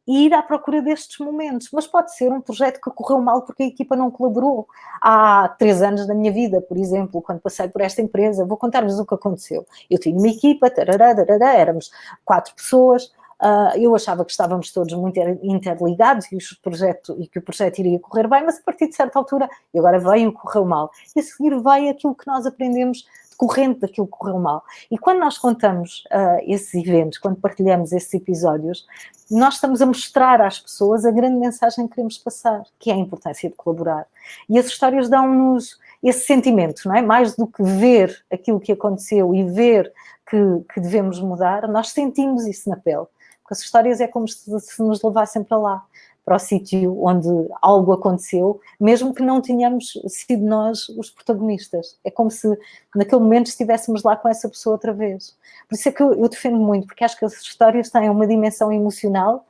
[0.07, 1.69] e ir à procura destes momentos.
[1.71, 4.67] Mas pode ser um projeto que correu mal porque a equipa não colaborou.
[5.01, 8.99] Há três anos da minha vida, por exemplo, quando passei por esta empresa, vou contar-vos
[8.99, 9.65] o que aconteceu.
[9.89, 11.91] Eu tinha uma equipa, tarará, tarará, éramos
[12.23, 17.41] quatro pessoas, Uh, eu achava que estávamos todos muito interligados e, projeto, e que o
[17.41, 20.89] projeto iria correr bem, mas a partir de certa altura, e agora veio, correu mal.
[21.13, 24.63] E a seguir veio aquilo que nós aprendemos decorrente daquilo que correu mal.
[24.89, 28.85] E quando nós contamos uh, esses eventos, quando partilhamos esses episódios,
[29.29, 32.97] nós estamos a mostrar às pessoas a grande mensagem que queremos passar, que é a
[32.97, 34.07] importância de colaborar.
[34.49, 37.01] E as histórias dão-nos esse sentimento, não é?
[37.01, 39.91] Mais do que ver aquilo que aconteceu e ver
[40.29, 40.37] que,
[40.73, 43.05] que devemos mudar, nós sentimos isso na pele.
[43.41, 45.85] Porque as histórias é como se, se nos levassem para lá
[46.25, 47.29] para o sítio onde
[47.61, 51.99] algo aconteceu, mesmo que não tenhamos sido nós os protagonistas.
[52.03, 52.47] É como se
[52.95, 55.37] naquele momento estivéssemos lá com essa pessoa outra vez.
[55.69, 58.25] Por isso é que eu, eu defendo muito, porque acho que as histórias têm uma
[58.25, 59.45] dimensão emocional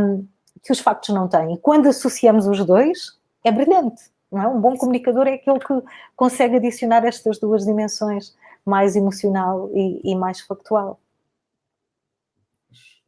[0.00, 0.26] um,
[0.62, 1.54] que os factos não têm.
[1.54, 4.02] E quando associamos os dois, é brilhante.
[4.32, 4.48] Não é?
[4.48, 5.82] Um bom comunicador é aquele que
[6.16, 10.98] consegue adicionar estas duas dimensões, mais emocional e, e mais factual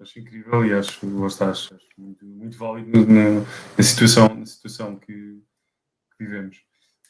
[0.02, 3.40] acho incrível e acho, acho, acho muito, muito válido na,
[3.76, 5.42] na, situação, na situação que,
[6.16, 6.58] que, vivemos.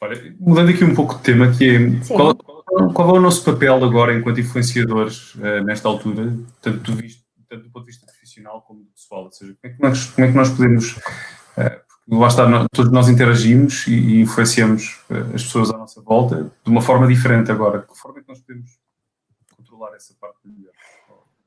[0.00, 3.44] Olha, mudando aqui um pouco de tema, que é qual, qual, qual, é o nosso
[3.44, 8.06] papel agora enquanto influenciadores uh, nesta altura, tanto do, visto, tanto do ponto de vista
[8.06, 9.24] profissional como do pessoal?
[9.24, 10.96] Ou seja, como é que nós, como é que nós podemos.
[10.96, 16.00] Uh, lá está, nós, todos nós interagimos e, e influenciamos uh, as pessoas à nossa
[16.00, 17.80] volta de uma forma diferente agora.
[17.80, 18.70] De que forma é que nós podemos
[19.54, 20.72] controlar essa parte melhor?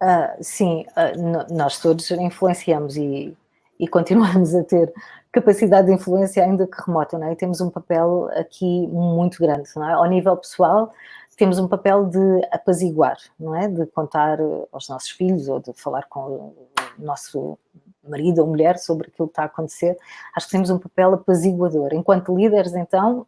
[0.04, 3.38] Uh, sim, uh, nós todos influenciamos e,
[3.80, 4.92] e, continuamos a ter
[5.32, 7.32] capacidade de influência, ainda que remota, não é?
[7.32, 9.94] E temos um papel aqui muito grande, não é?
[9.94, 10.92] Ao nível pessoal,
[11.38, 12.20] temos um papel de
[12.52, 13.70] apaziguar, não é?
[13.70, 14.40] De contar
[14.74, 16.56] aos nossos filhos ou de falar com o
[17.00, 17.58] nosso
[18.04, 19.98] marido ou mulher sobre aquilo que está a acontecer,
[20.36, 21.94] acho que temos um papel apaziguador.
[21.94, 23.26] Enquanto líderes, então,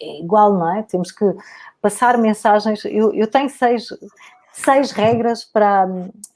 [0.00, 0.82] é igual, não é?
[0.82, 1.24] Temos que
[1.80, 2.84] passar mensagens.
[2.86, 3.88] Eu, eu tenho seis,
[4.56, 5.86] seis regras para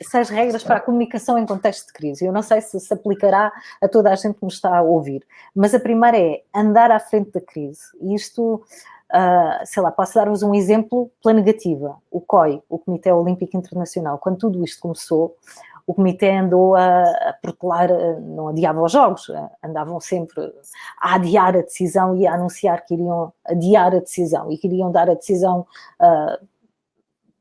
[0.00, 2.26] seis regras para a comunicação em contexto de crise.
[2.26, 5.26] Eu não sei se se aplicará a toda a gente que nos está a ouvir,
[5.54, 7.80] mas a primeira é andar à frente da crise.
[7.98, 11.96] E isto, uh, sei lá, posso dar-vos um exemplo pela negativa.
[12.10, 15.34] O COI, o Comitê Olímpico Internacional, quando tudo isto começou,
[15.86, 17.88] o comitê andou a, a protelar,
[18.20, 19.28] não adiava os jogos,
[19.64, 20.52] andavam sempre
[21.00, 25.10] a adiar a decisão e a anunciar que iriam adiar a decisão e queriam dar
[25.10, 25.66] a decisão
[26.00, 26.46] uh,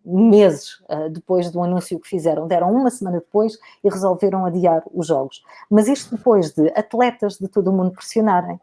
[0.05, 5.07] meses uh, depois do anúncio que fizeram, deram uma semana depois e resolveram adiar os
[5.07, 5.43] jogos.
[5.69, 8.59] Mas isto depois de atletas de todo o mundo pressionarem,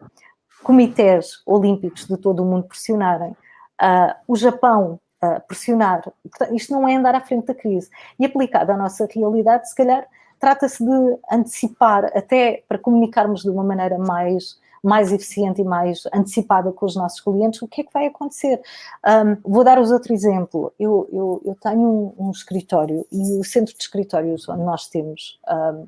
[0.63, 6.03] comitês olímpicos de todo o mundo pressionarem, uh, o Japão uh, pressionar.
[6.53, 7.91] Isto não é andar à frente da crise.
[8.19, 10.07] E aplicado à nossa realidade, se calhar
[10.39, 16.73] trata-se de antecipar, até para comunicarmos de uma maneira mais mais eficiente e mais antecipada
[16.73, 18.61] com os nossos clientes, o que é que vai acontecer?
[19.05, 20.73] Um, vou dar-vos outro exemplo.
[20.79, 25.41] Eu, eu, eu tenho um, um, escritório e o centro de escritórios onde nós temos,
[25.49, 25.87] um,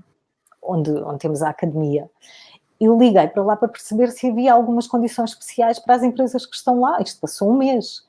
[0.62, 2.10] onde, onde temos a academia,
[2.80, 6.54] eu liguei para lá para perceber se havia algumas condições especiais para as empresas que
[6.54, 7.00] estão lá.
[7.00, 8.06] Isto passou um mês.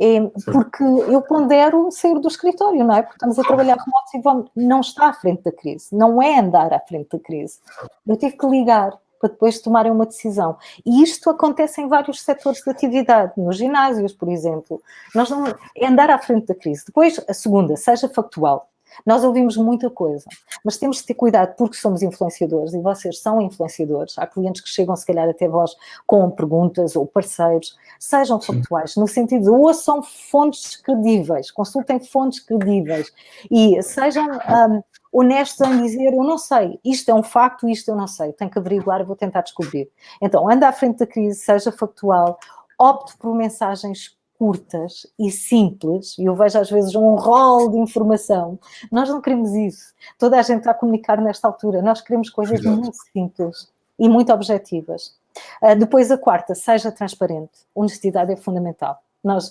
[0.00, 0.20] É,
[0.52, 3.02] porque eu pondero sair do escritório, não é?
[3.02, 6.38] Porque estamos a trabalhar remoto e vamos, não está à frente da crise, não é
[6.38, 7.58] andar à frente da crise.
[8.06, 10.56] Eu tive que ligar para depois tomarem uma decisão.
[10.84, 14.80] E isto acontece em vários setores de atividade, nos ginásios, por exemplo.
[15.14, 15.44] Nós não,
[15.76, 16.84] é andar à frente da crise.
[16.86, 18.70] Depois, a segunda, seja factual.
[19.04, 20.26] Nós ouvimos muita coisa,
[20.64, 24.18] mas temos de ter cuidado porque somos influenciadores e vocês são influenciadores.
[24.18, 25.74] Há clientes que chegam, se calhar, até vós
[26.06, 27.76] com perguntas ou parceiros.
[27.98, 33.12] Sejam factuais, no sentido de ouçam fontes credíveis, consultem fontes credíveis
[33.50, 34.82] e sejam um,
[35.12, 38.50] honestos em dizer: Eu não sei, isto é um facto, isto eu não sei, tenho
[38.50, 39.90] que averiguar, vou tentar descobrir.
[40.20, 42.38] Então, anda à frente da crise, seja factual,
[42.78, 48.58] opte por mensagens curtas e simples, e eu vejo às vezes um rol de informação.
[48.90, 49.92] Nós não queremos isso.
[50.16, 51.82] Toda a gente está a comunicar nesta altura.
[51.82, 52.76] Nós queremos coisas Exato.
[52.76, 55.16] muito simples e muito objetivas.
[55.60, 57.50] Uh, depois, a quarta, seja transparente.
[57.74, 59.02] Honestidade é fundamental.
[59.24, 59.48] Nós,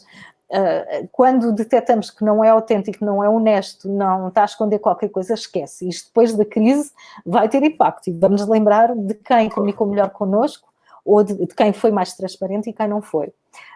[0.52, 5.10] uh, quando detectamos que não é autêntico, não é honesto, não está a esconder qualquer
[5.10, 5.88] coisa, esquece.
[5.88, 6.92] Isto depois da crise
[7.26, 10.68] vai ter impacto e vamos lembrar de quem comunicou melhor connosco
[11.08, 13.28] ou de, de quem foi mais transparente e quem não foi.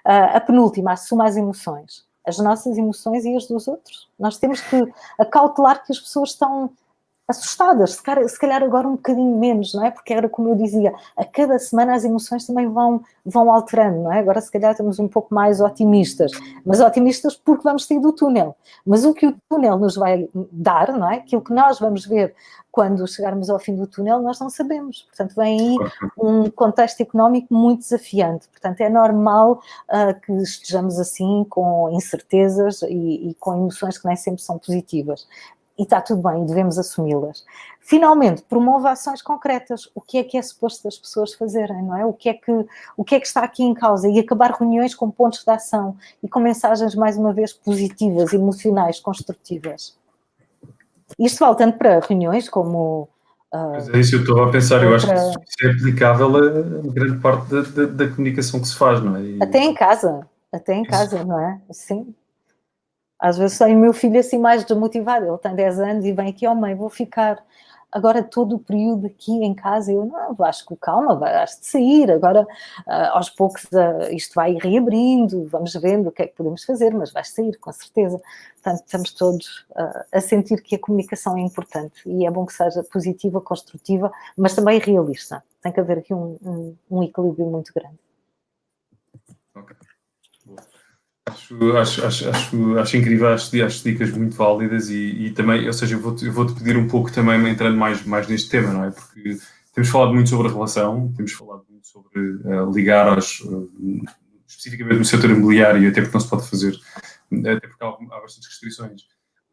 [0.06, 2.06] Uh, a penúltima, assuma as emoções.
[2.26, 4.10] As nossas emoções e as dos outros.
[4.20, 4.76] Nós temos que
[5.17, 6.72] acautelar que as pessoas estão
[7.32, 9.91] assustadas, se calhar, se calhar, agora um bocadinho menos, não é?
[9.91, 14.12] Porque era como eu dizia, a cada semana as emoções também vão, vão alterando, não
[14.13, 14.20] é?
[14.20, 16.32] Agora se calhar estamos um pouco mais otimistas,
[16.65, 18.56] mas otimistas porque vamos sair do túnel.
[18.86, 21.17] Mas o que o túnel nos vai dar, não é?
[21.17, 22.34] Aquilo que nós vamos ver
[22.72, 25.04] quando chegarmos ao fim do túnel, nós não sabemos.
[25.04, 25.76] Portanto, vem aí
[26.17, 28.48] um contexto económico muito desafiante.
[28.48, 34.15] Portanto, é normal uh, que estejamos assim, com incertezas e, e com emoções que nem
[34.15, 35.28] sempre são positivas
[35.78, 37.46] e está tudo bem, devemos assumi-las.
[37.80, 39.90] Finalmente, promove ações concretas.
[39.96, 42.06] O que é que é suposto as pessoas fazerem, não é?
[42.06, 44.08] O que é que, o que, é que está aqui em causa?
[44.08, 49.00] E acabar reuniões com pontos de ação e com mensagens, mais uma vez, positivas, emocionais,
[49.00, 49.98] construtivas.
[51.18, 53.10] Isto vale tanto para reuniões como.
[53.54, 56.94] Uh, Mas é isso eu estou a pensar, eu acho que isso é aplicável a
[56.94, 59.22] grande parte da, da, da comunicação que se faz, não é?
[59.22, 59.44] E...
[59.44, 61.60] Até em casa, até em casa, não é?
[61.72, 62.16] Sim.
[63.22, 66.48] Às vezes o meu filho assim mais desmotivado, ele tem 10 anos e vem aqui,
[66.48, 67.42] oh mãe, vou ficar
[67.92, 72.44] agora todo o período aqui em casa, eu não, Vasco, calma, vais de sair, agora
[72.44, 76.94] uh, aos poucos uh, isto vai reabrindo, vamos vendo o que é que podemos fazer,
[76.94, 78.20] mas vais sair, com certeza.
[78.54, 82.54] Portanto, estamos todos uh, a sentir que a comunicação é importante e é bom que
[82.54, 85.44] seja positiva, construtiva, mas também realista.
[85.62, 88.00] Tem que haver aqui um, um, um equilíbrio muito grande.
[89.54, 89.90] Ok.
[91.30, 95.74] Acho, acho, acho, acho, acho incrível, acho, acho dicas muito válidas e, e também, ou
[95.74, 98.86] seja, eu vou-te vou -te pedir um pouco também, entrando mais, mais neste tema, não
[98.86, 98.92] é?
[98.92, 99.38] Porque
[99.74, 103.70] temos falado muito sobre a relação, temos falado muito sobre uh, ligar aos, uh,
[104.48, 106.76] especificamente no setor imobiliário, até porque não se pode fazer,
[107.32, 109.02] até porque há, há bastantes restrições.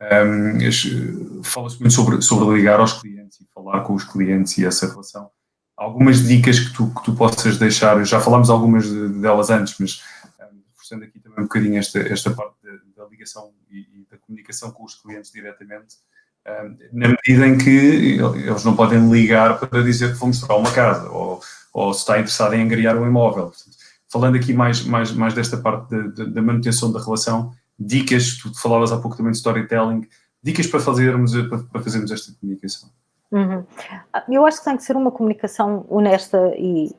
[0.01, 4.89] Um, Fala-se muito sobre, sobre ligar aos clientes e falar com os clientes e essa
[4.89, 5.31] relação.
[5.77, 10.03] Algumas dicas que tu, que tu possas deixar, já falámos algumas delas antes, mas
[10.89, 14.71] reforçando aqui também um bocadinho esta, esta parte da, da ligação e, e, da comunicação
[14.71, 15.97] com os clientes diretamente,
[16.47, 20.73] um, na medida em que eles não podem ligar para dizer que vão mostrar uma
[20.73, 21.41] casa ou,
[21.73, 23.47] ou se está interessado em angariar um imóvel.
[23.47, 23.77] Portanto,
[24.09, 28.91] falando aqui mais, mais, mais desta parte da, da manutenção da relação, dicas, tu falavas
[28.93, 30.09] há pouco também de storytelling,
[30.43, 32.89] dicas para fazermos, para, para fazermos esta comunicação.
[33.31, 33.63] Uhum.
[34.31, 36.97] Eu acho que tem que ser uma comunicação honesta e,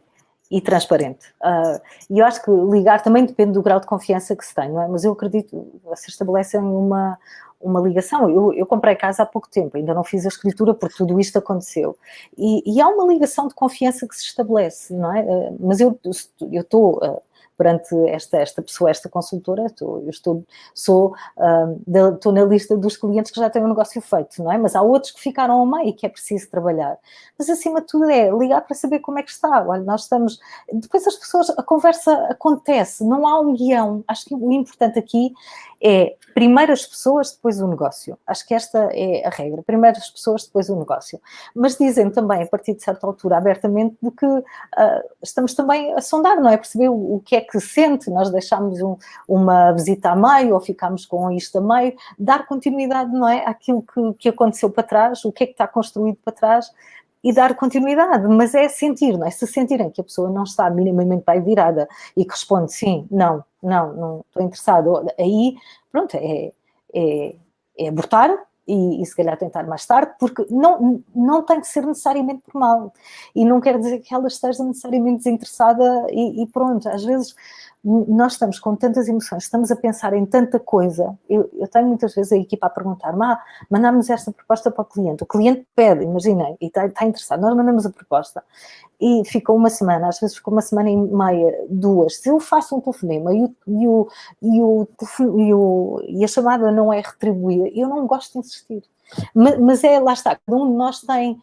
[0.50, 1.28] e transparente.
[1.42, 1.80] Uh,
[2.10, 4.82] e eu acho que ligar também depende do grau de confiança que se tem, não
[4.82, 4.88] é?
[4.88, 7.18] Mas eu acredito que se estabelecem uma,
[7.62, 8.30] uma ligação.
[8.30, 11.38] Eu, eu, comprei casa há pouco tempo, ainda não fiz a escritura porque tudo isto
[11.38, 11.96] aconteceu.
[12.38, 15.22] E, e há uma ligação de confiança que se estabelece, não é?
[15.22, 16.00] Uh, mas eu
[16.52, 17.24] estou.
[17.60, 22.96] Perante esta, esta pessoa, esta consultora, estou, eu estou, sou, uh, estou na lista dos
[22.96, 24.58] clientes que já têm o um negócio feito, não é?
[24.58, 26.98] Mas há outros que ficaram ao meio e que é preciso trabalhar.
[27.38, 29.62] Mas acima de tudo é ligar para saber como é que está.
[29.68, 30.40] Olha, nós estamos.
[30.72, 34.06] Depois as pessoas, a conversa acontece, não há um guião.
[34.08, 35.34] Acho que o importante aqui
[35.82, 38.18] é primeiro as pessoas, depois o negócio.
[38.26, 39.64] Acho que esta é a regra.
[39.64, 41.20] Primeiro as pessoas, depois o negócio.
[41.56, 44.44] Mas dizem também, a partir de certa altura, abertamente, de que uh,
[45.22, 46.58] estamos também a sondar, não é?
[46.58, 48.98] Perceber o, o que é que sente, nós deixámos um,
[49.28, 53.46] uma visita a meio ou ficámos com isto a meio, dar continuidade, não é?
[53.46, 56.72] Àquilo que, que aconteceu para trás, o que é que está construído para trás
[57.24, 59.32] e dar continuidade, mas é sentir, não é?
[59.32, 63.44] Se sentirem que a pessoa não está minimamente bem virada e que responde sim, não,
[63.62, 65.56] não, não estou interessado, aí,
[65.92, 66.52] pronto, é,
[66.94, 67.36] é,
[67.78, 68.30] é abortar
[68.72, 72.60] e, e, se calhar tentar mais tarde, porque não, não tem que ser necessariamente por
[72.60, 72.94] mal.
[73.36, 76.88] E não quer dizer que ela esteja necessariamente desinteressada e, e pronto.
[76.88, 77.36] Às vezes
[77.84, 81.18] nós estamos com tantas emoções, estamos a pensar em tanta coisa.
[81.30, 84.86] Eu, eu tenho muitas vezes a equipa a perguntar: Má, mandamos esta proposta para o
[84.86, 85.24] cliente.
[85.24, 87.42] O cliente pede, imaginei, e está, está interessado.
[87.42, 88.44] Nós mandamos a proposta
[89.00, 92.18] e ficou uma semana, às vezes ficou uma semana e meia, duas.
[92.18, 94.08] Se eu faço um telefonema e, o, e, o,
[94.42, 94.88] e, o,
[95.40, 98.84] e, o, e a chamada não é retribuída, eu não gosto de insistir.
[99.34, 101.42] Mas, mas é, lá está, cada um de nós tem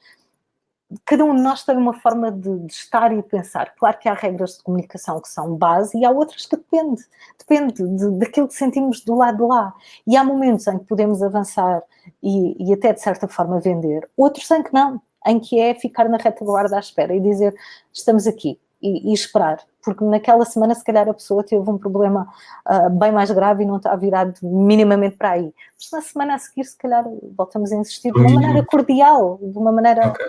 [1.05, 3.75] cada um de nós tem uma forma de, de, estar e pensar.
[3.77, 7.03] Claro que há regras de comunicação que são base e há outras que depende,
[7.39, 9.75] depende de, daquilo que sentimos do lado de lá.
[10.07, 11.83] E há momentos em que podemos avançar
[12.23, 16.09] e, e até de certa forma vender, outros em que não, em que é ficar
[16.09, 17.55] na retaguarda à espera e dizer
[17.93, 22.29] estamos aqui e, e esperar, porque naquela semana se calhar a pessoa teve um problema
[22.69, 25.53] uh, bem mais grave e não está virado minimamente para aí.
[25.77, 27.05] Mas na semana a seguir se calhar
[27.37, 30.11] voltamos a insistir de uma maneira cordial, de uma maneira...
[30.11, 30.27] Okay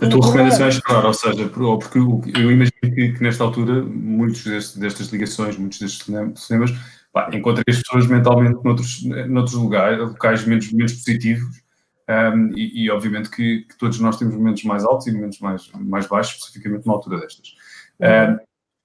[0.00, 4.44] a tua recomendação é esperar, ou seja, porque eu imagino que, que nesta altura muitos
[4.74, 6.72] destas ligações, muitos destes cinemas,
[7.12, 11.62] pá, encontrei as pessoas mentalmente noutros, noutros lugares, locais menos, menos positivos
[12.08, 15.70] um, e, e, obviamente que, que, todos nós temos momentos mais altos e momentos mais,
[15.72, 17.54] mais baixos, especificamente numa altura destas.
[18.00, 18.38] Um,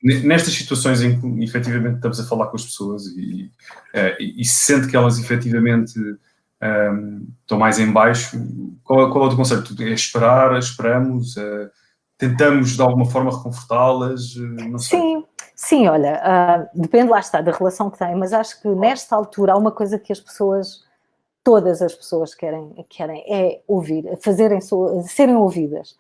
[0.04, 3.52] nestas situações em que efetivamente estamos a falar com as pessoas e,
[3.96, 6.00] uh, e, e se sente que elas efetivamente
[7.42, 8.38] estão mais em baixo.
[8.84, 9.76] Qual, qual é o teu conceito?
[9.82, 11.70] É esperar, esperamos, uh,
[12.18, 14.36] tentamos de alguma forma reconfortá-las?
[14.36, 15.24] Uh, sim,
[15.56, 19.54] sim, olha, uh, depende lá está da relação que têm, mas acho que nesta altura
[19.54, 20.84] há uma coisa que as pessoas,
[21.44, 24.60] todas as pessoas querem, querem é ouvir, fazerem,
[25.04, 25.96] serem ouvidas.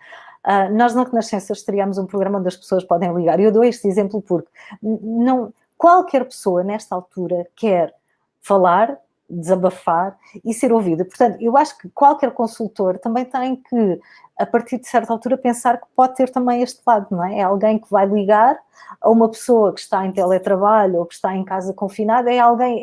[0.46, 3.40] Uh, nós na Renascenças teríamos um programa onde as pessoas podem ligar.
[3.40, 4.50] Eu dou este exemplo porque
[4.82, 7.94] não, qualquer pessoa nesta altura quer
[8.42, 8.98] falar,
[9.30, 11.04] desabafar e ser ouvida.
[11.04, 14.00] Portanto, eu acho que qualquer consultor também tem que,
[14.38, 17.40] a partir de certa altura, pensar que pode ter também este lado, não é?
[17.40, 18.58] É alguém que vai ligar
[19.02, 22.82] a uma pessoa que está em teletrabalho ou que está em casa confinada, é alguém,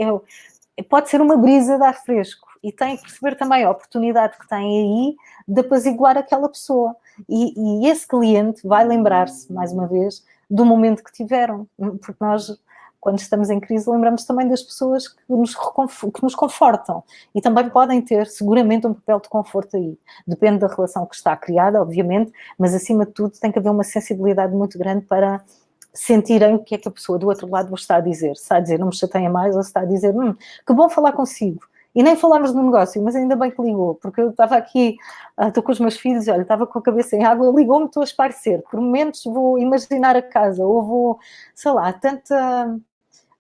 [0.77, 4.39] é, pode ser uma brisa de ar fresco e tem que perceber também a oportunidade
[4.39, 5.17] que tem aí
[5.47, 6.97] de apaziguar aquela pessoa.
[7.29, 12.59] E, e esse cliente vai lembrar-se, mais uma vez, do momento que tiveram, porque nós
[13.05, 17.69] quando estamos em crise, lembramos também das pessoas que nos, que nos confortam e também
[17.69, 19.99] podem ter seguramente um papel de conforto aí.
[20.27, 23.85] Depende da relação que está criada, obviamente, mas acima de tudo tem que haver uma
[23.85, 25.45] sensibilidade muito grande para
[25.93, 28.37] sentirem o que é que a pessoa do outro lado vos está a dizer.
[28.37, 30.35] Se está a dizer não me chateia mais ou se está a dizer hum,
[30.67, 31.61] que bom falar consigo.
[31.95, 34.97] E nem falámos no negócio, mas ainda bem que ligou, porque eu estava aqui,
[35.37, 38.01] ah, estou com os meus filhos, olha, estava com a cabeça em água, ligou-me, estou
[38.01, 38.63] a esparecer.
[38.71, 41.19] Por momentos vou imaginar a casa, ou vou,
[41.55, 42.81] sei lá, tanta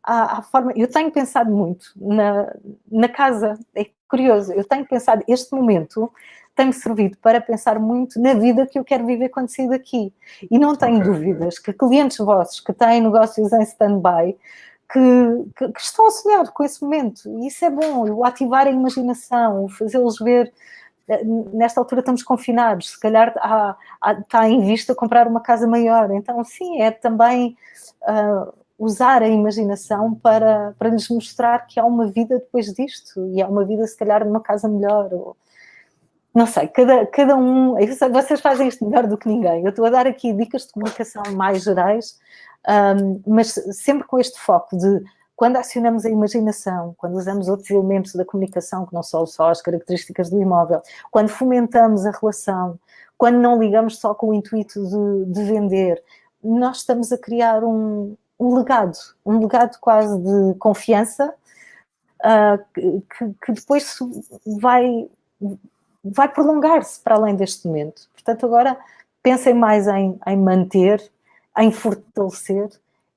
[0.04, 0.72] à, à, forma.
[0.76, 2.52] Eu tenho pensado muito na,
[2.90, 6.12] na casa, é curioso, eu tenho pensado, este momento
[6.54, 10.14] tem-me servido para pensar muito na vida que eu quero viver quando sair daqui.
[10.48, 11.10] E não tenho okay.
[11.10, 14.36] dúvidas que clientes vossos que têm negócios em stand-by
[14.92, 15.00] que,
[15.56, 17.28] que, que, estão a sonhar com esse momento.
[17.40, 20.52] E isso é bom, o ativar a imaginação, fazê-los ver.
[21.08, 25.66] Eh, nesta altura estamos confinados, se calhar há, há, está em vista comprar uma casa
[25.66, 26.10] maior.
[26.12, 27.56] Então, sim, é também
[28.02, 33.40] uh, usar a imaginação para, para lhes mostrar que há uma vida depois disto e
[33.40, 35.12] há uma vida, se calhar, numa casa melhor.
[35.12, 35.36] Ou,
[36.34, 37.74] não sei, cada, cada um.
[38.12, 39.64] Vocês fazem isto melhor do que ninguém.
[39.64, 42.18] Eu estou a dar aqui dicas de comunicação mais gerais,
[42.68, 45.02] um, mas sempre com este foco de
[45.36, 49.60] quando acionamos a imaginação, quando usamos outros elementos da comunicação, que não são só as
[49.60, 50.80] características do imóvel,
[51.10, 52.78] quando fomentamos a relação,
[53.18, 56.02] quando não ligamos só com o intuito de, de vender,
[56.42, 61.34] nós estamos a criar um, um, legado, um legado quase de confiança
[62.20, 63.98] uh, que, que, depois
[64.60, 65.08] vai,
[66.04, 68.08] vai prolongar-se para além deste momento.
[68.12, 68.78] Portanto, agora
[69.22, 71.10] pensem mais em, em manter,
[71.58, 72.70] em fortalecer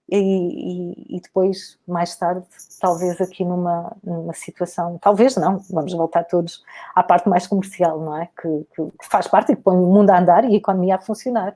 [0.10, 2.46] e, e, e, depois, mais tarde,
[2.80, 6.64] talvez aqui numa, numa situação, talvez não, vamos voltar todos
[6.96, 8.30] à parte mais comercial, não é?
[8.42, 11.02] Que, que faz parte e que põe o mundo a andar e a economia a
[11.02, 11.56] funcionar.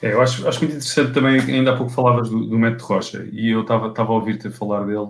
[0.00, 3.28] É, eu acho, acho muito interessante também, ainda há pouco falavas do, do método Rocha
[3.30, 5.08] e eu estava a ouvir-te falar dele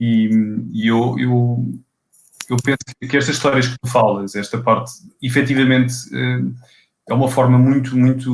[0.00, 0.30] e,
[0.72, 1.64] e eu, eu,
[2.48, 6.40] eu penso que estas histórias que tu falas, esta parte, efetivamente eh,
[7.08, 8.32] é uma forma muito, muito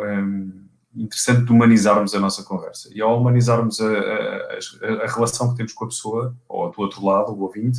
[0.00, 0.62] um,
[0.94, 2.88] interessante de humanizarmos a nossa conversa.
[2.94, 7.04] E ao humanizarmos a, a, a, relação que temos com a pessoa, ou do outro
[7.04, 7.78] lado, o ouvinte,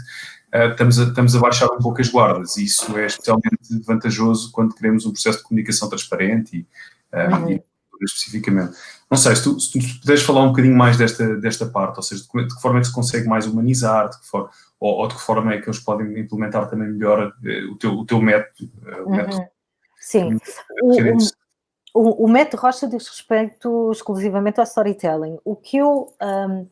[0.54, 2.58] uh, estamos, a, estamos a baixar um pouco as guardas.
[2.58, 6.68] E isso é especialmente vantajoso quando queremos um processo de comunicação transparente e,
[7.14, 7.50] uh, uhum.
[7.52, 7.64] e
[8.02, 8.76] especificamente.
[9.10, 12.04] Não sei, se tu, se tu puderes falar um bocadinho mais desta, desta parte, ou
[12.04, 14.50] seja, de que, forma é que se consegue mais humanizar, de que forma,
[14.80, 17.94] ou, ou, de que forma é que eles podem implementar também melhor uh, o, teu,
[17.94, 18.70] o teu método.
[19.06, 19.16] o uhum.
[19.16, 19.54] método
[20.04, 20.38] Sim.
[20.82, 25.38] O, o, o método Rocha diz respeito exclusivamente ao storytelling.
[25.46, 26.68] O que eu um,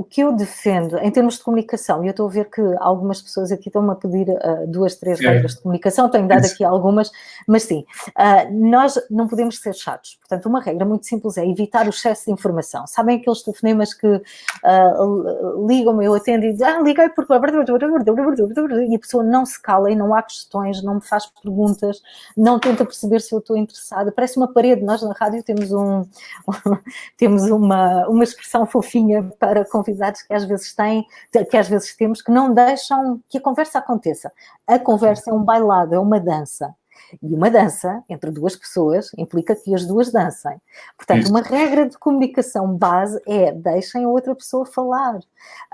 [0.00, 3.20] o que eu defendo em termos de comunicação, e eu estou a ver que algumas
[3.20, 5.28] pessoas aqui estão-me a pedir uh, duas, três é.
[5.28, 7.12] regras de comunicação, tenho dado aqui algumas,
[7.46, 10.18] mas sim, uh, nós não podemos ser chatos.
[10.18, 12.86] Portanto, uma regra muito simples é evitar o excesso de informação.
[12.86, 17.34] Sabem aqueles telefonemas que uh, ligam-me, eu atendo e dizem, ah, liguei porque...
[17.34, 22.00] E a pessoa não se cala e não há questões, não me faz perguntas,
[22.34, 24.10] não tenta perceber se eu estou interessada.
[24.10, 24.82] Parece uma parede.
[24.82, 26.06] Nós na rádio temos, um,
[27.18, 29.89] temos uma, uma expressão fofinha para convidar
[30.26, 31.06] que às vezes têm,
[31.50, 34.32] que às vezes temos, que não deixam que a conversa aconteça.
[34.66, 36.74] A conversa é um bailado, é uma dança.
[37.22, 40.60] E uma dança entre duas pessoas implica que as duas dancem.
[40.96, 45.20] Portanto, uma regra de comunicação base é deixem a outra pessoa falar.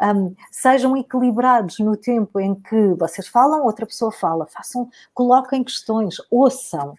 [0.01, 4.47] Um, sejam equilibrados no tempo em que vocês falam, outra pessoa fala.
[4.47, 6.95] Façam, coloquem questões, ouçam.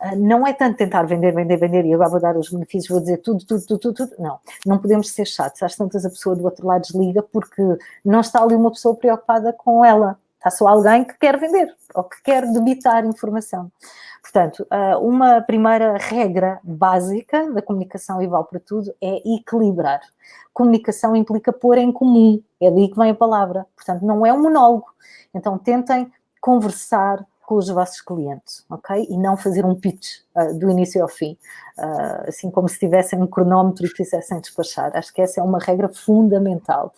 [0.00, 3.00] Uh, não é tanto tentar vender, vender, vender e agora vou dar os benefícios, vou
[3.00, 4.22] dizer tudo, tudo, tudo, tudo, tudo.
[4.22, 5.62] Não, não podemos ser chatos.
[5.62, 7.62] Às tantas a pessoa do outro lado desliga porque
[8.04, 12.04] não está ali uma pessoa preocupada com ela Está só alguém que quer vender ou
[12.04, 13.72] que quer debitar informação.
[14.20, 20.00] Portanto, ah, uma primeira regra básica da comunicação e vale para tudo é equilibrar.
[20.52, 23.64] Comunicação implica pôr em comum, é daí que vem a palavra.
[23.74, 24.84] Portanto, não é um monólogo.
[25.34, 29.06] Então, tentem conversar com os vossos clientes, ok?
[29.08, 31.38] E não fazer um pitch uh, do início ao fim,
[31.78, 34.94] uh, assim como se tivessem um cronómetro e quisessem despachar.
[34.94, 36.92] Acho que essa é uma regra fundamental.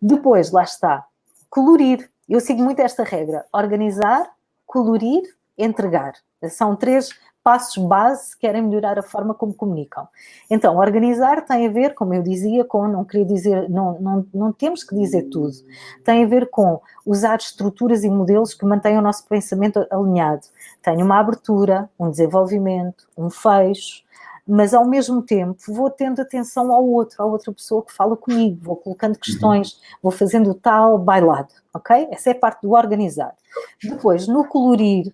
[0.00, 1.04] Depois, lá está,
[1.50, 2.11] colorir.
[2.32, 4.26] Eu sigo muito esta regra: organizar,
[4.64, 5.22] colorir,
[5.58, 6.14] entregar.
[6.48, 7.10] São três
[7.44, 10.08] passos base se querem melhorar a forma como comunicam.
[10.48, 14.50] Então, organizar tem a ver, como eu dizia, com não querer dizer, não, não, não
[14.50, 15.52] temos que dizer tudo.
[16.04, 20.46] Tem a ver com usar estruturas e modelos que mantenham o nosso pensamento alinhado.
[20.80, 24.02] Tenho uma abertura, um desenvolvimento, um fecho,
[24.46, 28.58] mas ao mesmo tempo vou tendo atenção ao outro, à outra pessoa que fala comigo,
[28.62, 32.08] vou colocando questões, vou fazendo o tal bailado, ok?
[32.10, 33.34] Essa é a parte do organizar.
[33.82, 35.12] Depois, no colorir,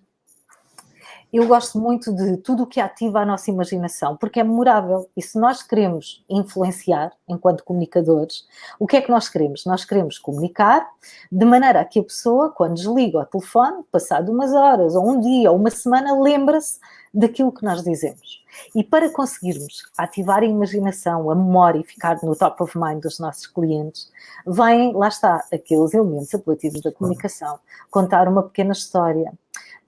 [1.31, 5.07] eu gosto muito de tudo o que ativa a nossa imaginação, porque é memorável.
[5.15, 8.47] E se nós queremos influenciar, enquanto comunicadores,
[8.79, 9.63] o que é que nós queremos?
[9.65, 10.89] Nós queremos comunicar
[11.31, 15.19] de maneira a que a pessoa, quando desliga o telefone, passado umas horas, ou um
[15.19, 16.79] dia, ou uma semana, lembra-se
[17.13, 18.43] daquilo que nós dizemos.
[18.75, 23.19] E para conseguirmos ativar a imaginação, a memória e ficar no top of mind dos
[23.19, 24.11] nossos clientes,
[24.45, 27.59] vêm, lá está, aqueles elementos apelativos da comunicação.
[27.91, 29.31] Contar uma pequena história.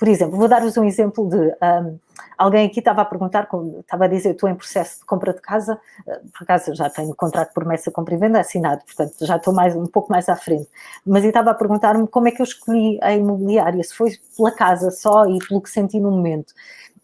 [0.01, 1.99] Por exemplo, vou dar-vos um exemplo de um,
[2.35, 3.47] alguém aqui estava a perguntar,
[3.81, 7.13] estava a dizer, estou em processo de compra de casa, eh, por acaso já tenho
[7.13, 10.67] contrato promessa, compra e venda assinado, portanto já estou mais, um pouco mais à frente,
[11.05, 14.89] mas estava a perguntar-me como é que eu escolhi a imobiliária, se foi pela casa
[14.89, 16.51] só e pelo que senti no momento.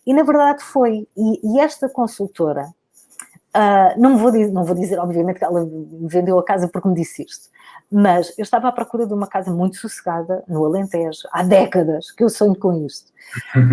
[0.04, 1.08] E na verdade foi.
[1.16, 5.70] E, e esta consultora, uh, não, vou não vou dizer, obviamente, que ela
[6.02, 7.50] vendeu a casa porque me disse isto,
[7.92, 12.24] mas eu estava à procura de uma casa muito sossegada no Alentejo, há décadas que
[12.24, 13.12] eu sonho com isto.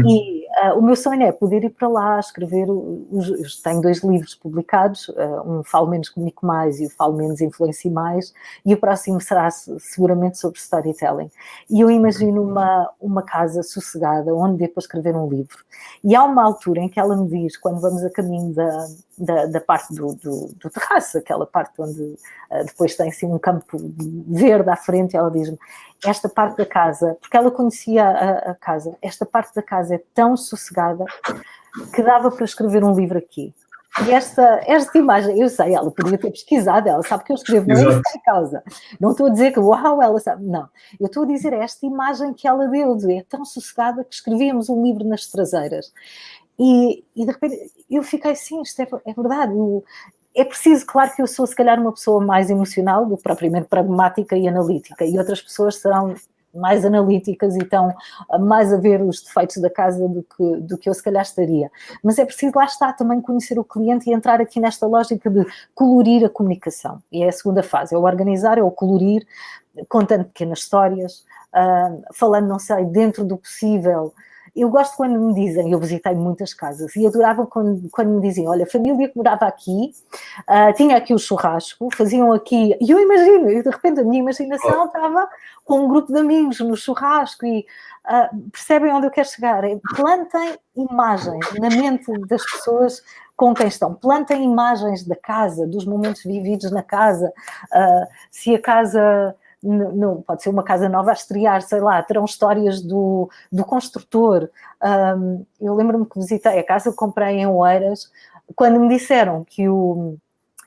[0.06, 2.66] E uh, o meu sonho é poder ir para lá, escrever.
[2.68, 7.40] Os, tenho dois livros publicados, uh, um Falo Menos Comunico Mais e o Falo Menos
[7.40, 8.32] Influencie Mais,
[8.64, 11.30] e o próximo será seguramente sobre storytelling.
[11.70, 15.58] E eu imagino uma, uma casa sossegada onde dê para escrever um livro.
[16.02, 18.86] E há uma altura em que ela me diz, quando vamos a caminho da,
[19.18, 23.38] da, da parte do, do, do, terraço, aquela parte onde uh, depois tem assim um
[23.38, 23.78] campo
[24.28, 25.58] verde à frente, ela diz-me,
[26.04, 30.02] esta parte da casa, porque ela conhecia a, a, casa, esta parte da casa é
[30.12, 31.04] tão sossegada
[31.94, 33.54] que dava para escrever um livro aqui.
[34.06, 37.68] E esta, esta imagem, eu sei, ela podia ter pesquisado, ela sabe que eu escrevo,
[37.68, 38.62] não é causa.
[38.98, 40.68] Não estou a dizer que, uau, ela sabe, não.
[40.98, 44.68] Eu estou a dizer esta imagem que ela deu, de, é tão sossegada que escrevíamos
[44.68, 45.92] um livro nas traseiras.
[46.58, 49.52] E, e de repente eu fiquei assim, isto é, é verdade.
[50.36, 53.68] É preciso, claro que eu sou se calhar uma pessoa mais emocional do que propriamente
[53.68, 56.14] pragmática e analítica, e outras pessoas serão
[56.54, 57.92] mais analíticas e estão
[58.40, 61.70] mais a ver os defeitos da casa do que, do que eu se calhar estaria.
[62.02, 65.44] Mas é preciso, lá está, também conhecer o cliente e entrar aqui nesta lógica de
[65.74, 67.02] colorir a comunicação.
[67.10, 69.26] E é a segunda fase, é o organizar, é o colorir,
[69.88, 71.24] contando pequenas histórias,
[71.54, 74.14] uh, falando, não sei, dentro do possível,
[74.56, 78.50] eu gosto quando me dizem, eu visitei muitas casas e adorava quando, quando me diziam:
[78.50, 79.92] olha, a família que morava aqui
[80.48, 82.76] uh, tinha aqui o churrasco, faziam aqui.
[82.80, 84.86] E eu imagino, e de repente a minha imaginação oh.
[84.86, 85.28] estava
[85.64, 87.66] com um grupo de amigos no churrasco e
[88.06, 89.64] uh, percebem onde eu quero chegar.
[89.64, 93.02] É, plantem imagens na mente das pessoas
[93.36, 93.94] com quem estão.
[93.94, 97.32] Plantem imagens da casa, dos momentos vividos na casa.
[97.72, 99.34] Uh, se a casa
[99.64, 104.50] não, pode ser uma casa nova a estrear, sei lá, terão histórias do, do construtor.
[104.82, 108.10] Um, eu lembro-me que visitei a casa que comprei em Oeiras,
[108.54, 110.16] quando me disseram que o,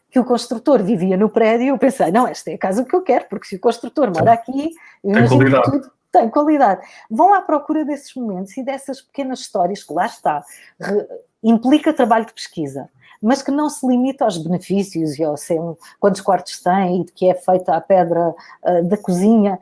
[0.10, 3.02] que o construtor vivia no prédio, eu pensei, não, esta é a casa que eu
[3.02, 4.72] quero, porque se o construtor mora aqui,
[5.04, 6.82] imagino que tudo tem qualidade.
[7.10, 10.44] Vão à procura desses momentos e dessas pequenas histórias que lá está.
[10.80, 11.06] Re,
[11.44, 12.90] implica trabalho de pesquisa
[13.22, 15.60] mas que não se limita aos benefícios e ao ser,
[16.00, 19.60] quantos quartos tem e de que é feita a pedra uh, da cozinha.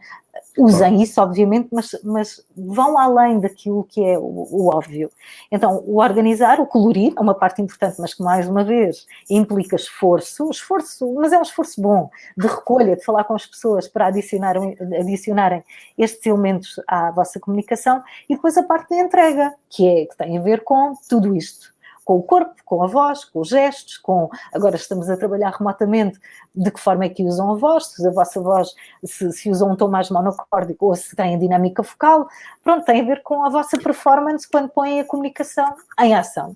[0.58, 5.10] Usem isso, obviamente, mas, mas vão além daquilo que é o, o, óbvio.
[5.51, 9.76] Então, o organizar, o colorir, é uma parte importante, mas que, mais uma vez, implica
[9.76, 14.08] esforço, esforço, mas é um esforço bom, de recolha, de falar com as pessoas para
[14.08, 15.64] adicionarem, adicionarem
[15.97, 20.38] estes elementos à vossa comunicação, e depois a parte da entrega, que, é, que tem
[20.38, 21.75] a ver com tudo isto
[22.06, 26.20] com o corpo, com a voz, com os gestos, com agora estamos a trabalhar remotamente,
[26.56, 28.70] de que forma é que usam a voz, se a vossa voz
[29.03, 32.30] se, se usam um tom mais monocórdico ou se têm dinâmica focal,
[32.64, 36.56] pronto, tem a ver com a vossa performance quando põem a comunicação em ação.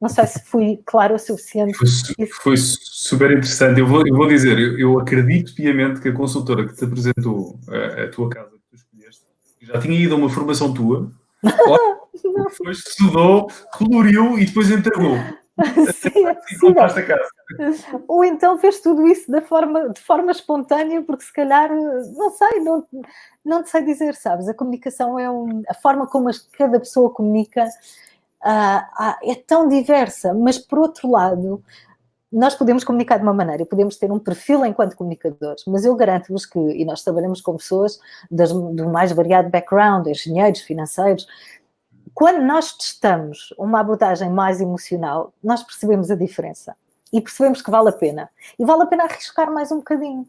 [0.00, 1.72] Não sei se fui claro o suficiente.
[1.78, 3.80] Foi, foi super interessante.
[3.80, 7.58] Eu vou, eu vou dizer, eu, eu, acredito piamente que a consultora que te apresentou
[7.68, 9.24] a, a tua casa, que tu escolheste,
[9.62, 11.10] já tinha ido a uma formação tua,
[12.22, 15.16] depois estudou, coloriu e depois entregou.
[15.94, 16.74] Sim, é possível.
[18.08, 22.60] Ou então fez tudo isso de forma, de forma espontânea, porque se calhar, não sei,
[22.60, 22.86] não,
[23.44, 24.48] não te sei dizer, sabes?
[24.48, 30.34] A comunicação é um, a forma como as, cada pessoa comunica uh, é tão diversa,
[30.34, 31.62] mas por outro lado,
[32.32, 36.44] nós podemos comunicar de uma maneira, podemos ter um perfil enquanto comunicadores, mas eu garanto-vos
[36.44, 41.28] que, e nós trabalhamos com pessoas das, do mais variado background, engenheiros, financeiros,
[42.14, 46.76] quando nós testamos uma abordagem mais emocional, nós percebemos a diferença
[47.12, 48.30] e percebemos que vale a pena.
[48.58, 50.26] E vale a pena arriscar mais um bocadinho.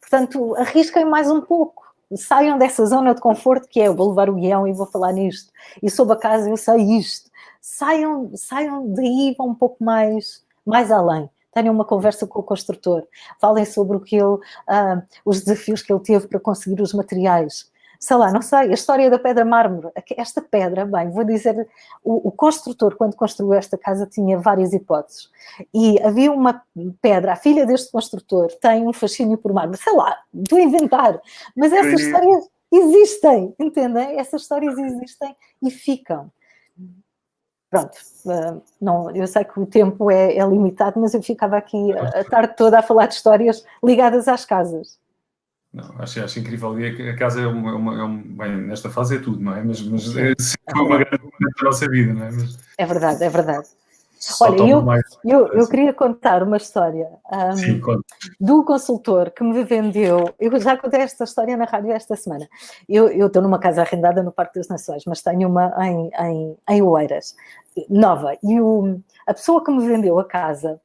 [0.00, 1.82] Portanto, arrisquem mais um pouco.
[2.14, 5.12] Saiam dessa zona de conforto que é eu vou levar o guião e vou falar
[5.12, 5.50] nisto.
[5.82, 7.30] E sob a casa eu sei isto.
[7.60, 12.42] Saiam, saiam daí e vão um pouco mais, mais além tenham uma conversa com o
[12.42, 13.06] construtor,
[13.38, 17.70] falem sobre o que ele, uh, os desafios que ele teve para conseguir os materiais,
[18.02, 19.88] sei lá, não sei, a história da pedra mármore.
[20.16, 21.68] Esta pedra, bem, vou dizer,
[22.02, 25.30] o, o, construtor, quando construiu esta casa, tinha várias hipóteses.
[25.72, 26.64] E havia uma
[27.00, 31.20] pedra, a filha deste construtor tem um fascínio por mármore, sei lá, estou a inventar,
[31.56, 34.18] mas essas histórias existem, entendem?
[34.18, 36.28] Essas histórias existem e ficam.
[37.70, 37.96] Pronto,
[38.26, 42.24] uh, não, eu sei que o tempo é, é limitado, mas eu ficava aqui a
[42.24, 45.00] tarde toda a falar de histórias ligadas às casas.
[45.72, 46.78] Não, acho, acho incrível.
[46.78, 49.56] E a casa é uma, é uma, é uma, Bem, nesta fase é tudo, não
[49.56, 49.62] é?
[49.62, 52.30] Mas, mas é, é uma grande componente da nossa vida, não é?
[52.30, 53.68] Mas, é verdade, é verdade.
[54.40, 54.84] Olha, eu,
[55.24, 57.80] eu, eu, queria contar uma história um, Sim,
[58.40, 60.32] do consultor que me vendeu.
[60.38, 62.48] Eu já contei esta história na rádio esta semana.
[62.88, 66.56] Eu, eu estou numa casa arrendada no Parque das Nações, mas tenho uma em, em,
[66.70, 67.34] em Oeiras,
[67.90, 68.36] nova.
[68.44, 70.80] E o, a pessoa que me vendeu a casa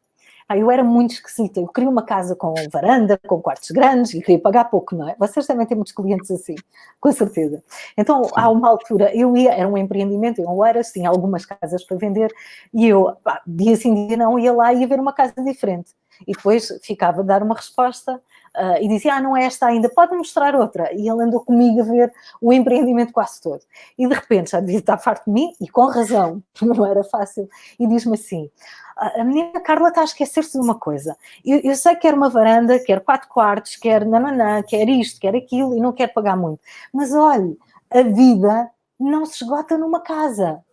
[0.50, 1.60] ah, eu era muito esquisita.
[1.60, 5.16] Eu queria uma casa com varanda, com quartos grandes e queria pagar pouco, não é?
[5.20, 6.56] Vocês também têm muitos clientes assim,
[7.02, 7.62] com certeza.
[7.98, 8.32] Então, Sim.
[8.36, 12.32] há uma altura, eu ia, era um empreendimento, eu era, tinha algumas casas para vender
[12.74, 15.92] e eu, pá, dia sim, dia não, ia lá e ia ver uma casa diferente.
[16.26, 19.90] E depois ficava a dar uma resposta uh, e dizia, ah, não é esta ainda,
[19.90, 20.92] pode mostrar outra.
[20.94, 23.62] E ele andou comigo a ver o empreendimento quase todo.
[23.98, 27.50] E de repente já devia estar farto de mim, e com razão, não era fácil,
[27.80, 28.50] e diz-me assim,
[28.98, 31.16] a menina Carla está a esquecer-se de uma coisa.
[31.46, 35.36] Eu, eu, sei que quer uma varanda, quer quatro quartos, quer nananã, quer isto, quer
[35.36, 36.60] aquilo, e não quer pagar muito.
[36.92, 37.58] Mas olhe,
[37.92, 40.64] a vida não se esgota numa casa.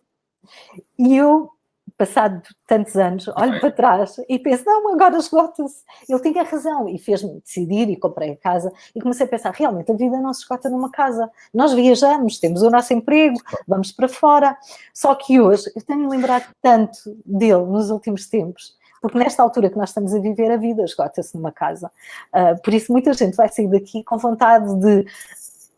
[0.97, 1.51] E eu
[1.97, 5.83] passado tantos anos, olho para trás e penso, não, agora esgota-se.
[6.07, 9.91] Ele tinha razão e fez-me decidir e comprei a casa e comecei a pensar, realmente
[9.91, 11.29] a vida não se esgota numa casa.
[11.53, 13.37] Nós viajamos, temos o nosso emprego,
[13.67, 14.57] vamos para fora.
[14.93, 19.77] Só que hoje, eu tenho-me lembrado tanto dele nos últimos tempos, porque nesta altura que
[19.77, 21.91] nós estamos a viver, a vida esgota-se numa casa.
[22.33, 25.05] Uh, por isso, muita gente vai sair daqui com vontade de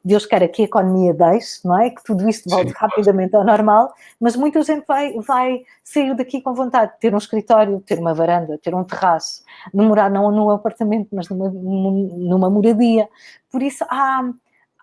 [0.03, 1.89] Deus queira que a economia deixe, não é?
[1.89, 2.75] Que tudo isto volte Sim.
[2.77, 7.17] rapidamente ao normal, mas muita gente vai, vai sair daqui com vontade de ter um
[7.17, 9.43] escritório, ter uma varanda, ter um terraço,
[9.73, 13.09] de morar não num apartamento, mas numa, numa moradia.
[13.51, 14.29] Por isso há,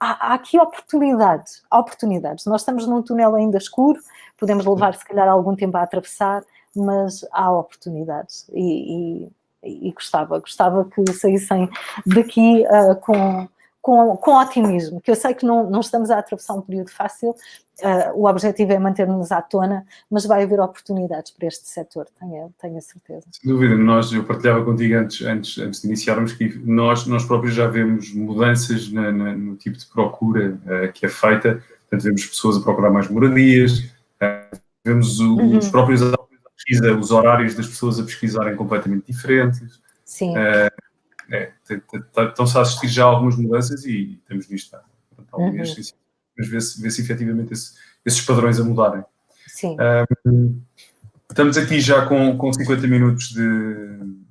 [0.00, 2.44] há, há aqui oportunidades, oportunidades.
[2.44, 4.00] Nós estamos num túnel ainda escuro,
[4.38, 6.44] podemos levar se calhar algum tempo a atravessar,
[6.76, 9.24] mas há oportunidades e,
[9.62, 11.70] e, e gostava, gostava que saíssem
[12.04, 13.48] daqui uh, com
[13.84, 17.32] com, com otimismo, que eu sei que não, não estamos a atravessar um período fácil,
[17.32, 22.50] uh, o objetivo é manter-nos à tona, mas vai haver oportunidades para este setor, tenho,
[22.58, 23.26] tenho a certeza.
[23.30, 27.54] Sem dúvida, nós, eu partilhava contigo antes, antes, antes de iniciarmos que nós, nós próprios
[27.54, 32.24] já vemos mudanças na, na, no tipo de procura uh, que é feita, portanto vemos
[32.24, 35.58] pessoas a procurar mais moradias, uh, vemos o, uhum.
[35.58, 36.00] os próprios
[36.56, 39.78] pesquisa, os horários das pessoas a pesquisarem completamente diferentes.
[40.06, 40.30] Sim.
[40.30, 40.70] Uh,
[41.30, 41.52] é,
[42.28, 44.76] estão-se a assistir já algumas mudanças e temos visto,
[45.30, 45.84] talvez, uhum.
[46.38, 49.04] mas vê-se vê efetivamente esse, esses padrões a mudarem.
[49.46, 49.76] Sim.
[50.26, 50.60] Um,
[51.28, 54.24] estamos aqui já com, com 50 minutos de.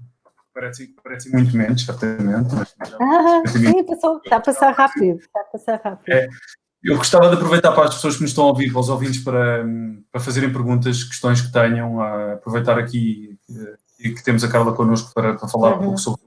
[0.54, 2.54] Parece, parece muito menos, certamente.
[2.54, 5.18] Mas ah, sim, passou, está a passar rápido.
[5.18, 6.14] Está a passar rápido.
[6.14, 6.28] É,
[6.84, 9.24] eu gostava de aproveitar para as pessoas que nos estão a ouvir, para os ouvintes,
[9.24, 9.66] para,
[10.12, 15.36] para fazerem perguntas, questões que tenham, aproveitar aqui eh, que temos a Carla connosco para,
[15.36, 15.78] para falar uhum.
[15.78, 16.22] um pouco sobre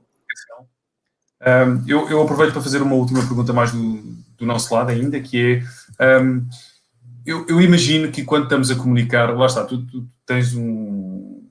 [1.47, 4.03] um, eu, eu, aproveito para fazer uma última pergunta mais do,
[4.37, 5.63] do nosso lado ainda, que
[5.99, 6.47] é, um,
[7.25, 11.45] eu, eu, imagino que quando estamos a comunicar, lá está, tu, tu tens um...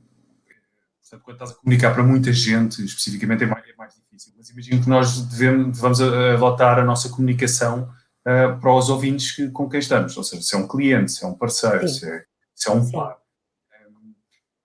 [1.01, 4.49] Portanto, quando estás a comunicar para muita gente, especificamente, é mais, é mais difícil, mas
[4.49, 7.89] imagino que nós devemos, devemos adotar a nossa comunicação
[8.21, 11.23] uh, para os ouvintes que, com quem estamos, ou seja, se é um cliente, se
[11.23, 12.23] é um parceiro, se é,
[12.53, 13.17] se é, um par.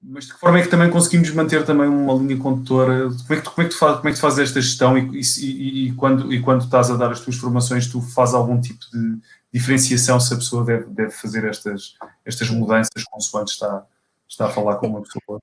[0.02, 3.08] Mas de que forma é que também conseguimos manter também uma linha condutora?
[3.08, 4.60] Como é que tu, como é que tu, faz, como é que tu fazes esta
[4.60, 8.34] gestão e, e, e, quando, e quando estás a dar as tuas formações, tu fazes
[8.34, 9.18] algum tipo de
[9.52, 13.84] diferenciação se a pessoa deve, deve fazer estas, estas mudanças consoante está,
[14.26, 15.40] está a falar com uma pessoa?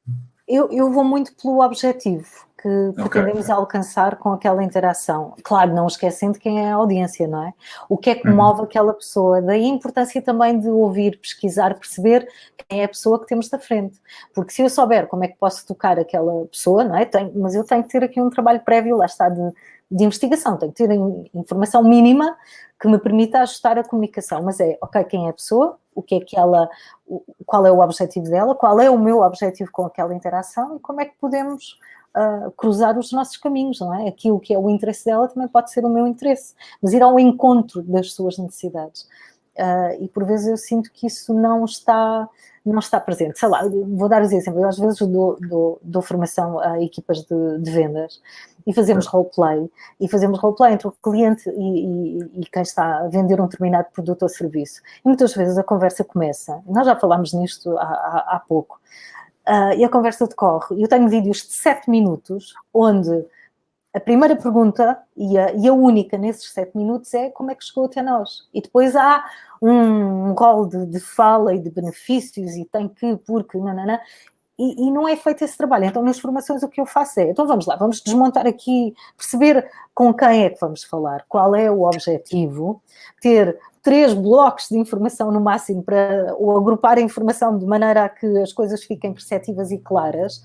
[0.48, 3.54] Eu, eu vou muito pelo objetivo que pretendemos okay.
[3.54, 5.36] alcançar com aquela interação.
[5.44, 7.54] Claro, não esquecendo quem é a audiência, não é?
[7.88, 8.36] O que é que uhum.
[8.36, 9.42] move aquela pessoa?
[9.42, 12.28] Daí a importância também de ouvir, pesquisar, perceber
[12.68, 14.02] quem é a pessoa que temos da frente.
[14.34, 17.06] Porque se eu souber como é que posso tocar aquela pessoa, não é?
[17.06, 19.54] Tenho, mas eu tenho que ter aqui um trabalho prévio, lá está, de,
[19.92, 20.92] de investigação, tenho que ter
[21.36, 22.36] informação mínima
[22.82, 24.42] que me permita ajustar a comunicação.
[24.42, 25.78] Mas é, ok, quem é a pessoa?
[25.94, 26.68] O que é que ela,
[27.46, 28.56] qual é o objetivo dela?
[28.56, 30.76] Qual é o meu objetivo com aquela interação?
[30.76, 31.78] E como é que podemos
[32.18, 34.08] uh, cruzar os nossos caminhos, não é?
[34.08, 37.20] Aquilo que é o interesse dela também pode ser o meu interesse, mas ir ao
[37.20, 39.08] encontro das suas necessidades.
[39.56, 42.30] Uh, e por vezes eu sinto que isso não está
[42.64, 43.40] não está presente.
[43.40, 44.64] Sei lá, vou dar os exemplos.
[44.66, 48.22] Às vezes dou, dou, dou formação a equipas de, de, vendas
[48.66, 49.70] e fazemos roleplay.
[50.00, 53.88] E fazemos roleplay entre o cliente e, e, e, quem está a vender um determinado
[53.94, 54.82] produto ou serviço.
[55.04, 56.62] E muitas vezes a conversa começa.
[56.68, 58.80] Nós já falámos nisto há, há, há pouco
[59.48, 60.82] uh, e a conversa decorre.
[60.82, 63.26] Eu tenho vídeos de 7 minutos onde
[63.94, 67.66] a primeira pergunta e a, e a, única nesses 7 minutos é como é que
[67.66, 68.48] chegou até nós.
[68.54, 69.24] E depois há
[69.62, 74.00] um rol de, de fala e de benefícios e tem que, porque, nanana,
[74.58, 75.86] e, e, não é feito esse trabalho.
[75.86, 79.70] Então, nas formações, o que eu faço é: então vamos lá, vamos desmontar aqui, perceber
[79.94, 82.82] com quem é que vamos falar, qual é o objetivo,
[83.22, 88.10] ter três blocos de informação no máximo para ou agrupar a informação de maneira a
[88.10, 90.42] que as coisas fiquem perceptivas e claras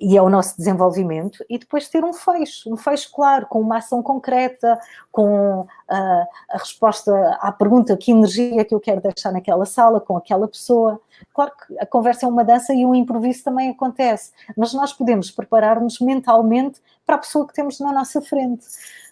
[0.00, 3.78] e é o nosso desenvolvimento, e depois ter um fecho, um fecho claro, com uma
[3.78, 4.78] ação concreta,
[5.10, 10.16] com uh, a resposta à pergunta que energia que eu quero deixar naquela sala, com
[10.16, 11.00] aquela pessoa.
[11.34, 15.30] Claro que a conversa é uma dança e o improviso também acontece, mas nós podemos
[15.30, 18.66] preparar-nos mentalmente para a pessoa que temos na nossa frente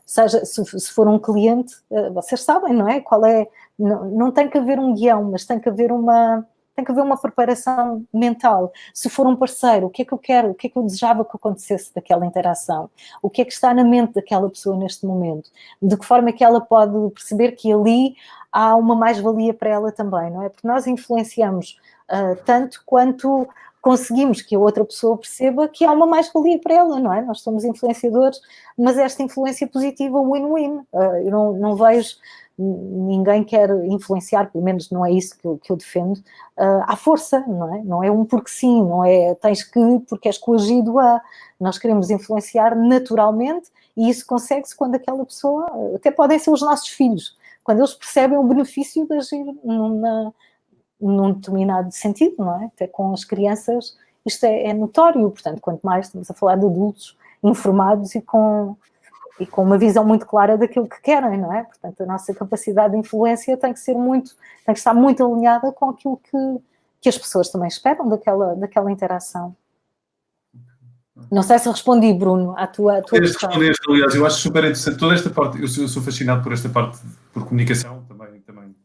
[0.07, 3.01] seja, se, se, for um cliente, eh, vocês sabem, não é?
[3.01, 3.49] Qual é.
[3.77, 6.47] Não, não tem que haver um guião, mas tem que haver uma,
[6.77, 8.71] tem que haver uma preparação mental.
[8.93, 10.83] Se for um parceiro, o que é que eu quero, o que é que eu
[10.83, 12.91] desejava que acontecesse daquela interação?
[13.23, 15.51] O que é que está na mente daquela pessoa neste momento?
[15.81, 18.15] De que forma é que ela pode perceber que ali
[18.53, 20.51] há uma mais-valia para ela também, não é?
[20.51, 21.79] Porque nós influenciamos
[22.11, 23.49] uh, tanto quanto
[23.81, 27.23] conseguimos que a outra pessoa perceba que há uma mais-valia para ela, não é?
[27.23, 28.41] Nós somos influenciadores,
[28.77, 30.79] mas esta influência positiva, win-win.
[30.93, 32.17] Uh, eu não, não, vejo
[32.59, 36.97] ninguém quer influenciar, pelo menos não é isso que eu, que eu defendo, uh, à
[36.97, 37.83] força, não é?
[37.83, 41.21] Não é um porque sim, não é tens que porque és coagido a.
[41.61, 46.89] Nós queremos influenciar naturalmente e isso consegue-se quando aquela pessoa, até podem ser os nossos
[46.89, 50.35] filhos, quando eles percebem o benefício de agir numa,
[51.01, 52.67] num determinado sentido, não é?
[52.67, 53.97] Até com as crianças
[54.27, 58.77] isto é, é, notório, portanto, quanto mais estamos a falar de adultos informados e com,
[59.39, 61.65] e com uma visão muito clara daquilo que querem, não é?
[61.65, 64.33] Portanto, a nossa capacidade de influência tem que ser muito,
[64.65, 66.63] tem que estar muito alinhada com aquilo que,
[67.01, 69.55] que as pessoas também esperam daquela, daquela interação.
[71.31, 73.49] Não sei se respondi, Bruno, à tua, à tua questão.
[73.49, 76.53] Respondeste, aliás, eu acho super interessante toda esta parte, eu sou, eu sou fascinado por
[76.53, 76.99] esta parte
[77.33, 78.77] por comunicação, também, também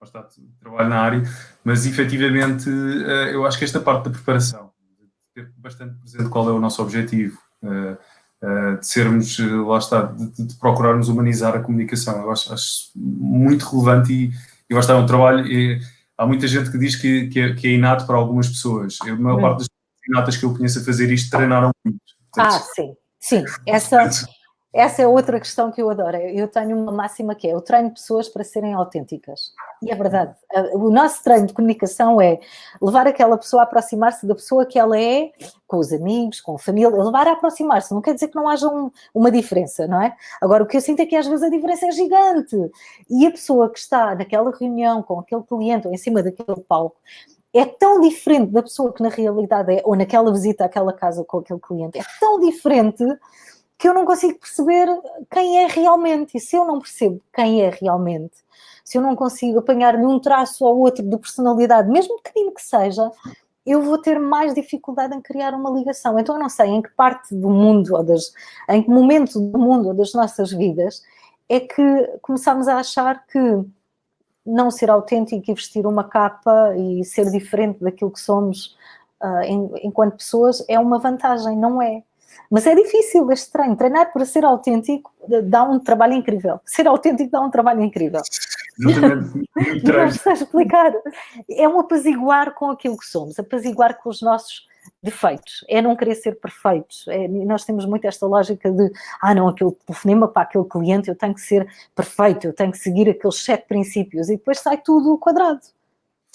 [0.00, 1.22] bastante trabalho na área,
[1.62, 4.70] mas efetivamente eh, eu acho que esta parte da preparação,
[5.34, 7.96] ter bastante presente qual é o nosso objetivo, eh,
[8.42, 13.64] eh, de sermos, lá está, de, de procurarmos humanizar a comunicação, eu acho, acho muito
[13.64, 14.32] relevante e
[14.68, 15.80] eu acho que é um trabalho, e
[16.18, 19.14] há muita gente que diz que, que, é, que é inato para algumas pessoas, eu,
[19.14, 19.42] a maior hum.
[19.42, 19.68] parte das
[20.08, 22.00] inatas que eu conheço a fazer isto treinaram muito.
[22.32, 23.98] Portanto, ah, sim, sim, essa
[24.76, 26.18] essa é outra questão que eu adoro.
[26.18, 29.52] Eu tenho uma máxima que é: eu treino pessoas para serem autênticas.
[29.82, 30.34] E é verdade.
[30.74, 32.38] O nosso treino de comunicação é
[32.80, 35.30] levar aquela pessoa a aproximar-se da pessoa que ela é,
[35.66, 37.94] com os amigos, com a família, levar a aproximar-se.
[37.94, 40.14] Não quer dizer que não haja um, uma diferença, não é?
[40.42, 42.56] Agora, o que eu sinto é que às vezes a diferença é gigante.
[43.08, 46.96] E a pessoa que está naquela reunião com aquele cliente ou em cima daquele palco
[47.54, 51.38] é tão diferente da pessoa que na realidade é, ou naquela visita àquela casa com
[51.38, 53.02] aquele cliente, é tão diferente
[53.78, 54.88] que eu não consigo perceber
[55.30, 56.36] quem é realmente.
[56.36, 58.36] E se eu não percebo quem é realmente,
[58.84, 63.10] se eu não consigo apanhar-lhe um traço ou outro de personalidade, mesmo pequenino que seja,
[63.66, 66.18] eu vou ter mais dificuldade em criar uma ligação.
[66.18, 68.32] Então eu não sei em que parte do mundo, ou das,
[68.68, 71.02] em que momento do mundo ou das nossas vidas,
[71.48, 71.82] é que
[72.22, 73.38] começamos a achar que
[74.44, 78.76] não ser autêntico e vestir uma capa e ser diferente daquilo que somos
[79.20, 79.42] uh,
[79.82, 82.04] enquanto pessoas é uma vantagem, não é.
[82.50, 83.76] Mas é difícil, é estranho.
[83.76, 85.12] Treinar para ser autêntico
[85.44, 86.60] dá um trabalho incrível.
[86.64, 88.22] Ser autêntico dá um trabalho incrível.
[88.78, 90.92] Não sei explicar.
[91.50, 94.66] É um apaziguar com aquilo que somos, apaziguar com os nossos
[95.02, 97.06] defeitos, é não querer ser perfeitos.
[97.08, 101.16] É, nós temos muito esta lógica de, ah não, aquele telefonema para aquele cliente, eu
[101.16, 105.18] tenho que ser perfeito, eu tenho que seguir aqueles sete princípios e depois sai tudo
[105.18, 105.60] quadrado.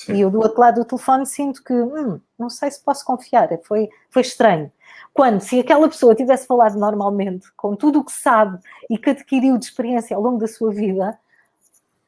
[0.05, 0.15] Sim.
[0.15, 3.49] E eu do outro lado do telefone sinto que, hum, não sei se posso confiar,
[3.63, 4.71] foi, foi estranho.
[5.13, 8.57] Quando, se aquela pessoa tivesse falado normalmente, com tudo o que sabe
[8.89, 11.17] e que adquiriu de experiência ao longo da sua vida,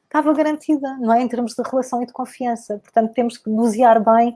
[0.04, 1.22] estava garantida, não é?
[1.22, 2.78] Em termos de relação e de confiança.
[2.78, 4.34] Portanto, temos que dosear bem,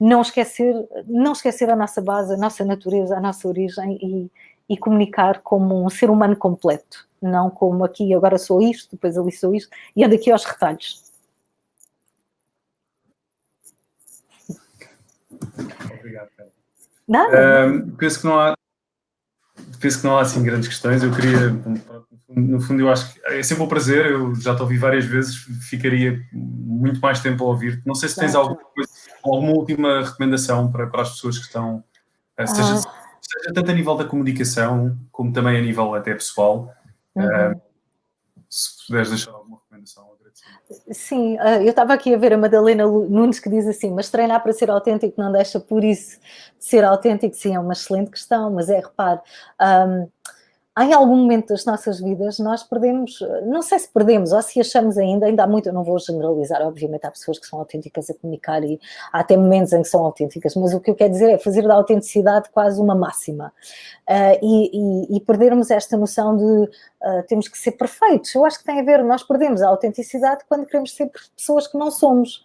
[0.00, 0.74] um, não, esquecer,
[1.06, 4.30] não esquecer a nossa base, a nossa natureza, a nossa origem e,
[4.68, 9.32] e comunicar como um ser humano completo, não como aqui agora sou isto, depois ali
[9.32, 11.11] sou isto, e ando aqui aos retalhos.
[15.98, 16.28] Obrigado,
[17.08, 17.66] Nada.
[17.66, 18.54] Um, penso que não há
[19.82, 21.02] penso que não há assim grandes questões.
[21.02, 21.50] Eu queria,
[22.28, 24.06] no fundo, eu acho que é sempre um prazer.
[24.06, 25.36] Eu já te ouvi várias vezes,
[25.68, 27.82] ficaria muito mais tempo a ouvir.
[27.84, 28.90] Não sei se tens alguma, coisa,
[29.22, 31.82] alguma última recomendação para, para as pessoas que estão,
[32.36, 33.18] eh, seja, ah.
[33.20, 36.72] seja tanto a nível da comunicação como também a nível até pessoal.
[37.14, 37.60] Uhum.
[38.48, 39.32] se puderes deixar.
[40.92, 44.42] Sim, ah, eu estava aqui a ver a Madalena Nunes que diz assim, mas treinar
[44.42, 46.18] para ser autêntico não deixa por isso
[46.58, 49.20] de ser autêntico, sim, é uma excelente questão, mas é, repare,
[49.60, 50.08] um,
[50.80, 54.96] em algum momento das nossas vidas nós perdemos, não sei se perdemos ou se achamos
[54.96, 58.14] ainda, ainda há muito, eu não vou generalizar, obviamente há pessoas que são autênticas a
[58.14, 58.80] comunicar e
[59.12, 61.62] há até momentos em que são autênticas, mas o que eu quero dizer é fazer
[61.68, 63.52] da autenticidade quase uma máxima
[64.08, 64.70] uh, e,
[65.12, 68.34] e, e, perdermos esta noção de uh, temos que ser perfeitos.
[68.34, 71.76] Eu acho que tem a ver, nós perdemos a autenticidade quando queremos ser pessoas que
[71.76, 72.44] não somos.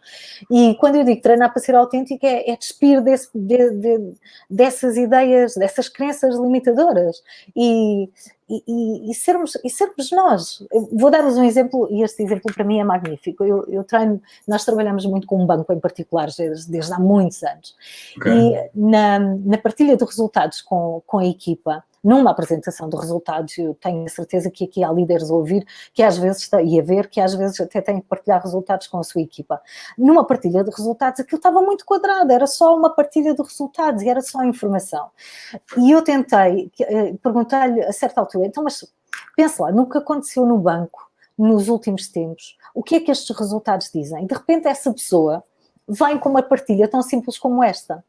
[0.51, 4.13] E quando eu digo treinar para ser autêntico é, é despir desse, de, de,
[4.49, 7.21] dessas ideias, dessas crenças limitadoras.
[7.55, 8.09] E,
[8.49, 10.65] e, e, sermos, e sermos nós.
[10.72, 13.43] Eu vou dar-vos um exemplo, e este exemplo para mim é magnífico.
[13.43, 17.43] Eu, eu treino, nós trabalhamos muito com um banco em particular desde, desde há muitos
[17.43, 17.76] anos.
[18.18, 18.34] Okay.
[18.34, 23.74] E na, na partilha de resultados com, com a equipa, numa apresentação de resultados, eu
[23.74, 27.10] tenho a certeza que aqui há líderes a ouvir, que às vezes, e a ver,
[27.10, 29.62] que às vezes até têm que partilhar resultados com a sua equipa.
[29.97, 34.08] Numa partilha de resultados, aquilo estava muito quadrado, era só uma partilha de resultados e
[34.08, 35.10] era só informação.
[35.76, 38.89] E eu tentei, eh, perguntei-lhe a certa altura, então, mas
[39.36, 43.38] pensa lá, no que aconteceu no banco nos últimos tempos, o que é que estes
[43.38, 44.26] resultados dizem?
[44.26, 45.43] De repente, essa pessoa
[45.86, 48.01] vem com uma partilha tão simples como esta.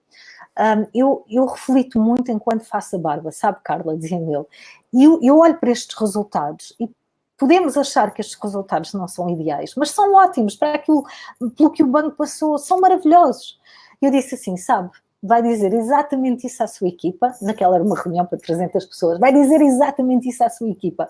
[0.59, 4.45] Um, eu, eu, reflito muito enquanto faço a barba, sabe, Carla, dizendo ele.
[4.93, 6.91] E eu, eu olho para estes resultados e
[7.37, 11.05] podemos achar que estes resultados não são ideais, mas são ótimos para aquilo
[11.57, 13.61] pelo que o banco passou, são maravilhosos.
[14.03, 14.91] Eu disse assim, sabe,
[15.23, 19.33] vai dizer exatamente isso à sua equipa, naquela era uma reunião para 300 pessoas, vai
[19.33, 21.09] dizer exatamente isso à sua equipa.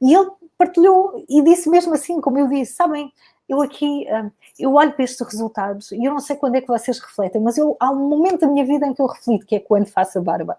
[0.00, 3.12] E ele partilhou e disse mesmo assim, como eu disse, sabem,
[3.48, 6.66] eu aqui, hum, eu olho para estes resultados e eu não sei quando é que
[6.66, 9.56] vocês refletem, mas eu, há um momento da minha vida em que eu reflito, que
[9.56, 10.58] é quando faço a barba.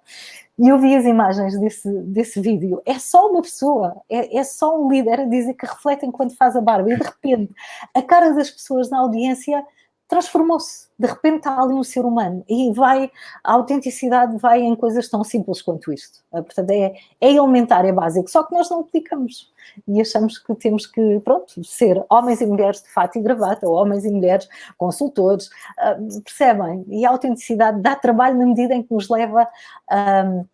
[0.58, 2.82] E eu vi as imagens desse, desse vídeo.
[2.86, 6.56] É só uma pessoa, é, é só um líder a dizer que refletem quando faz
[6.56, 6.92] a barba.
[6.92, 7.54] E de repente,
[7.94, 9.64] a cara das pessoas na audiência
[10.08, 10.88] transformou-se.
[10.98, 13.12] De repente está ali um ser humano e vai,
[13.44, 16.20] a autenticidade vai em coisas tão simples quanto isto.
[16.32, 19.52] Ah, portanto, é, é elementar, é básico, só que nós não aplicamos
[19.88, 23.76] e achamos que temos que, pronto, ser homens e mulheres de fato e gravata, ou
[23.76, 24.48] homens e mulheres
[24.78, 26.86] consultores, uh, percebem?
[26.88, 29.48] E a autenticidade dá trabalho na medida em que nos leva
[29.90, 30.24] a.
[30.24, 30.46] Um,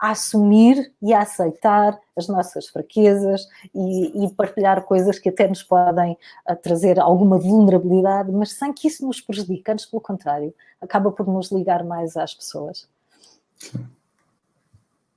[0.00, 3.42] a assumir e a aceitar as nossas fraquezas
[3.74, 6.16] e, e partilhar coisas que até nos podem
[6.48, 11.26] uh, trazer alguma vulnerabilidade, mas sem que isso nos prejudique, antes pelo contrário, acaba por
[11.26, 12.88] nos ligar mais às pessoas.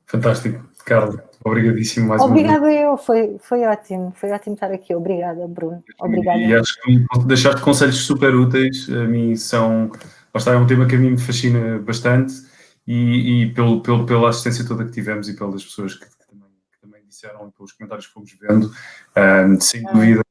[0.06, 2.82] Fantástico, Carla, obrigadíssimo mais Obrigada uma vez.
[2.82, 5.84] eu, foi, foi ótimo, foi ótimo estar aqui, obrigada Bruno.
[6.00, 6.40] Obrigada.
[6.40, 9.92] E, e acho que deixaste conselhos super úteis, a mim são,
[10.34, 12.51] é um tema que a mim me fascina bastante
[12.88, 16.50] e, e pelo, pelo, pela assistência toda que tivemos e pelas pessoas que, que, também,
[16.72, 18.72] que também, disseram e pelos comentários que fomos vendo,
[19.18, 20.22] um, sem dúvida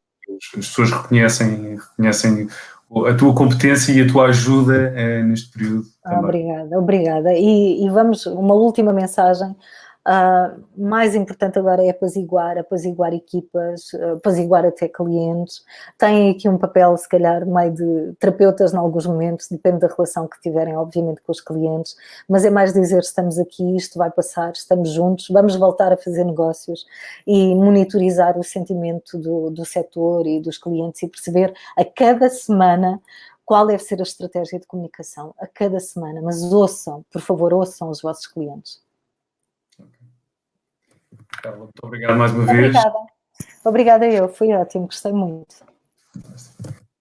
[0.40, 2.48] as pessoas reconhecem, reconhecem
[3.06, 5.84] a tua competência e a tua ajuda uh, neste período.
[6.04, 7.32] Obrigada, obrigada.
[7.34, 9.54] E, e, vamos, uma última mensagem
[10.08, 15.62] Uh, mais importante agora é apaziguar, apaziguar equipas, apaziguar até clientes.
[15.98, 20.26] Têm aqui um papel, se calhar, meio de terapeutas em alguns momentos, depende da relação
[20.26, 21.94] que tiverem, obviamente, com os clientes,
[22.26, 26.24] mas é mais dizer: estamos aqui, isto vai passar, estamos juntos, vamos voltar a fazer
[26.24, 26.86] negócios
[27.26, 33.00] e monitorizar o sentimento do, do setor e dos clientes e perceber a cada semana
[33.44, 36.22] qual deve ser a estratégia de comunicação, a cada semana.
[36.22, 38.80] Mas ouçam, por favor, ouçam os vossos clientes.
[41.42, 42.74] Carla, muito obrigado mais uma vez.
[42.74, 43.10] Obrigada.
[43.64, 45.56] Obrigada eu, foi ótimo, gostei muito.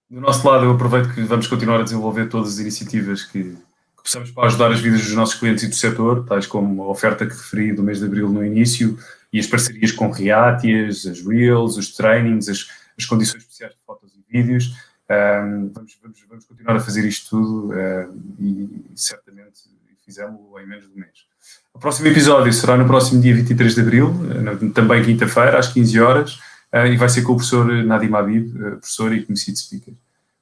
[0.08, 4.02] Do nosso lado, eu aproveito que vamos continuar a desenvolver todas as iniciativas que, que
[4.02, 7.26] possamos para ajudar as vidas dos nossos clientes e do setor, tais como a oferta
[7.26, 8.98] que referi do mês de abril no início
[9.32, 12.68] e as parcerias com Reatias, as Reels, os trainings, as,
[12.98, 14.74] as condições especiais de fotos e vídeos.
[15.08, 19.70] Um, vamos, vamos, vamos, continuar a fazer isto tudo um, e certamente
[20.10, 21.26] fizemos em menos de um mês.
[21.72, 26.00] O próximo episódio será no próximo dia 23 de abril, eh, também quinta-feira, às 15
[26.00, 26.40] horas,
[26.72, 29.94] eh, e vai ser com o professor Nadim Habib, eh, professor e conhecido speaker.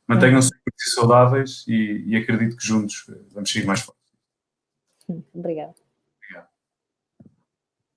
[0.06, 0.50] Mantenham-se
[0.94, 4.02] saudáveis e, e acredito que juntos vamos sair mais fortes.
[5.34, 5.74] Obrigada.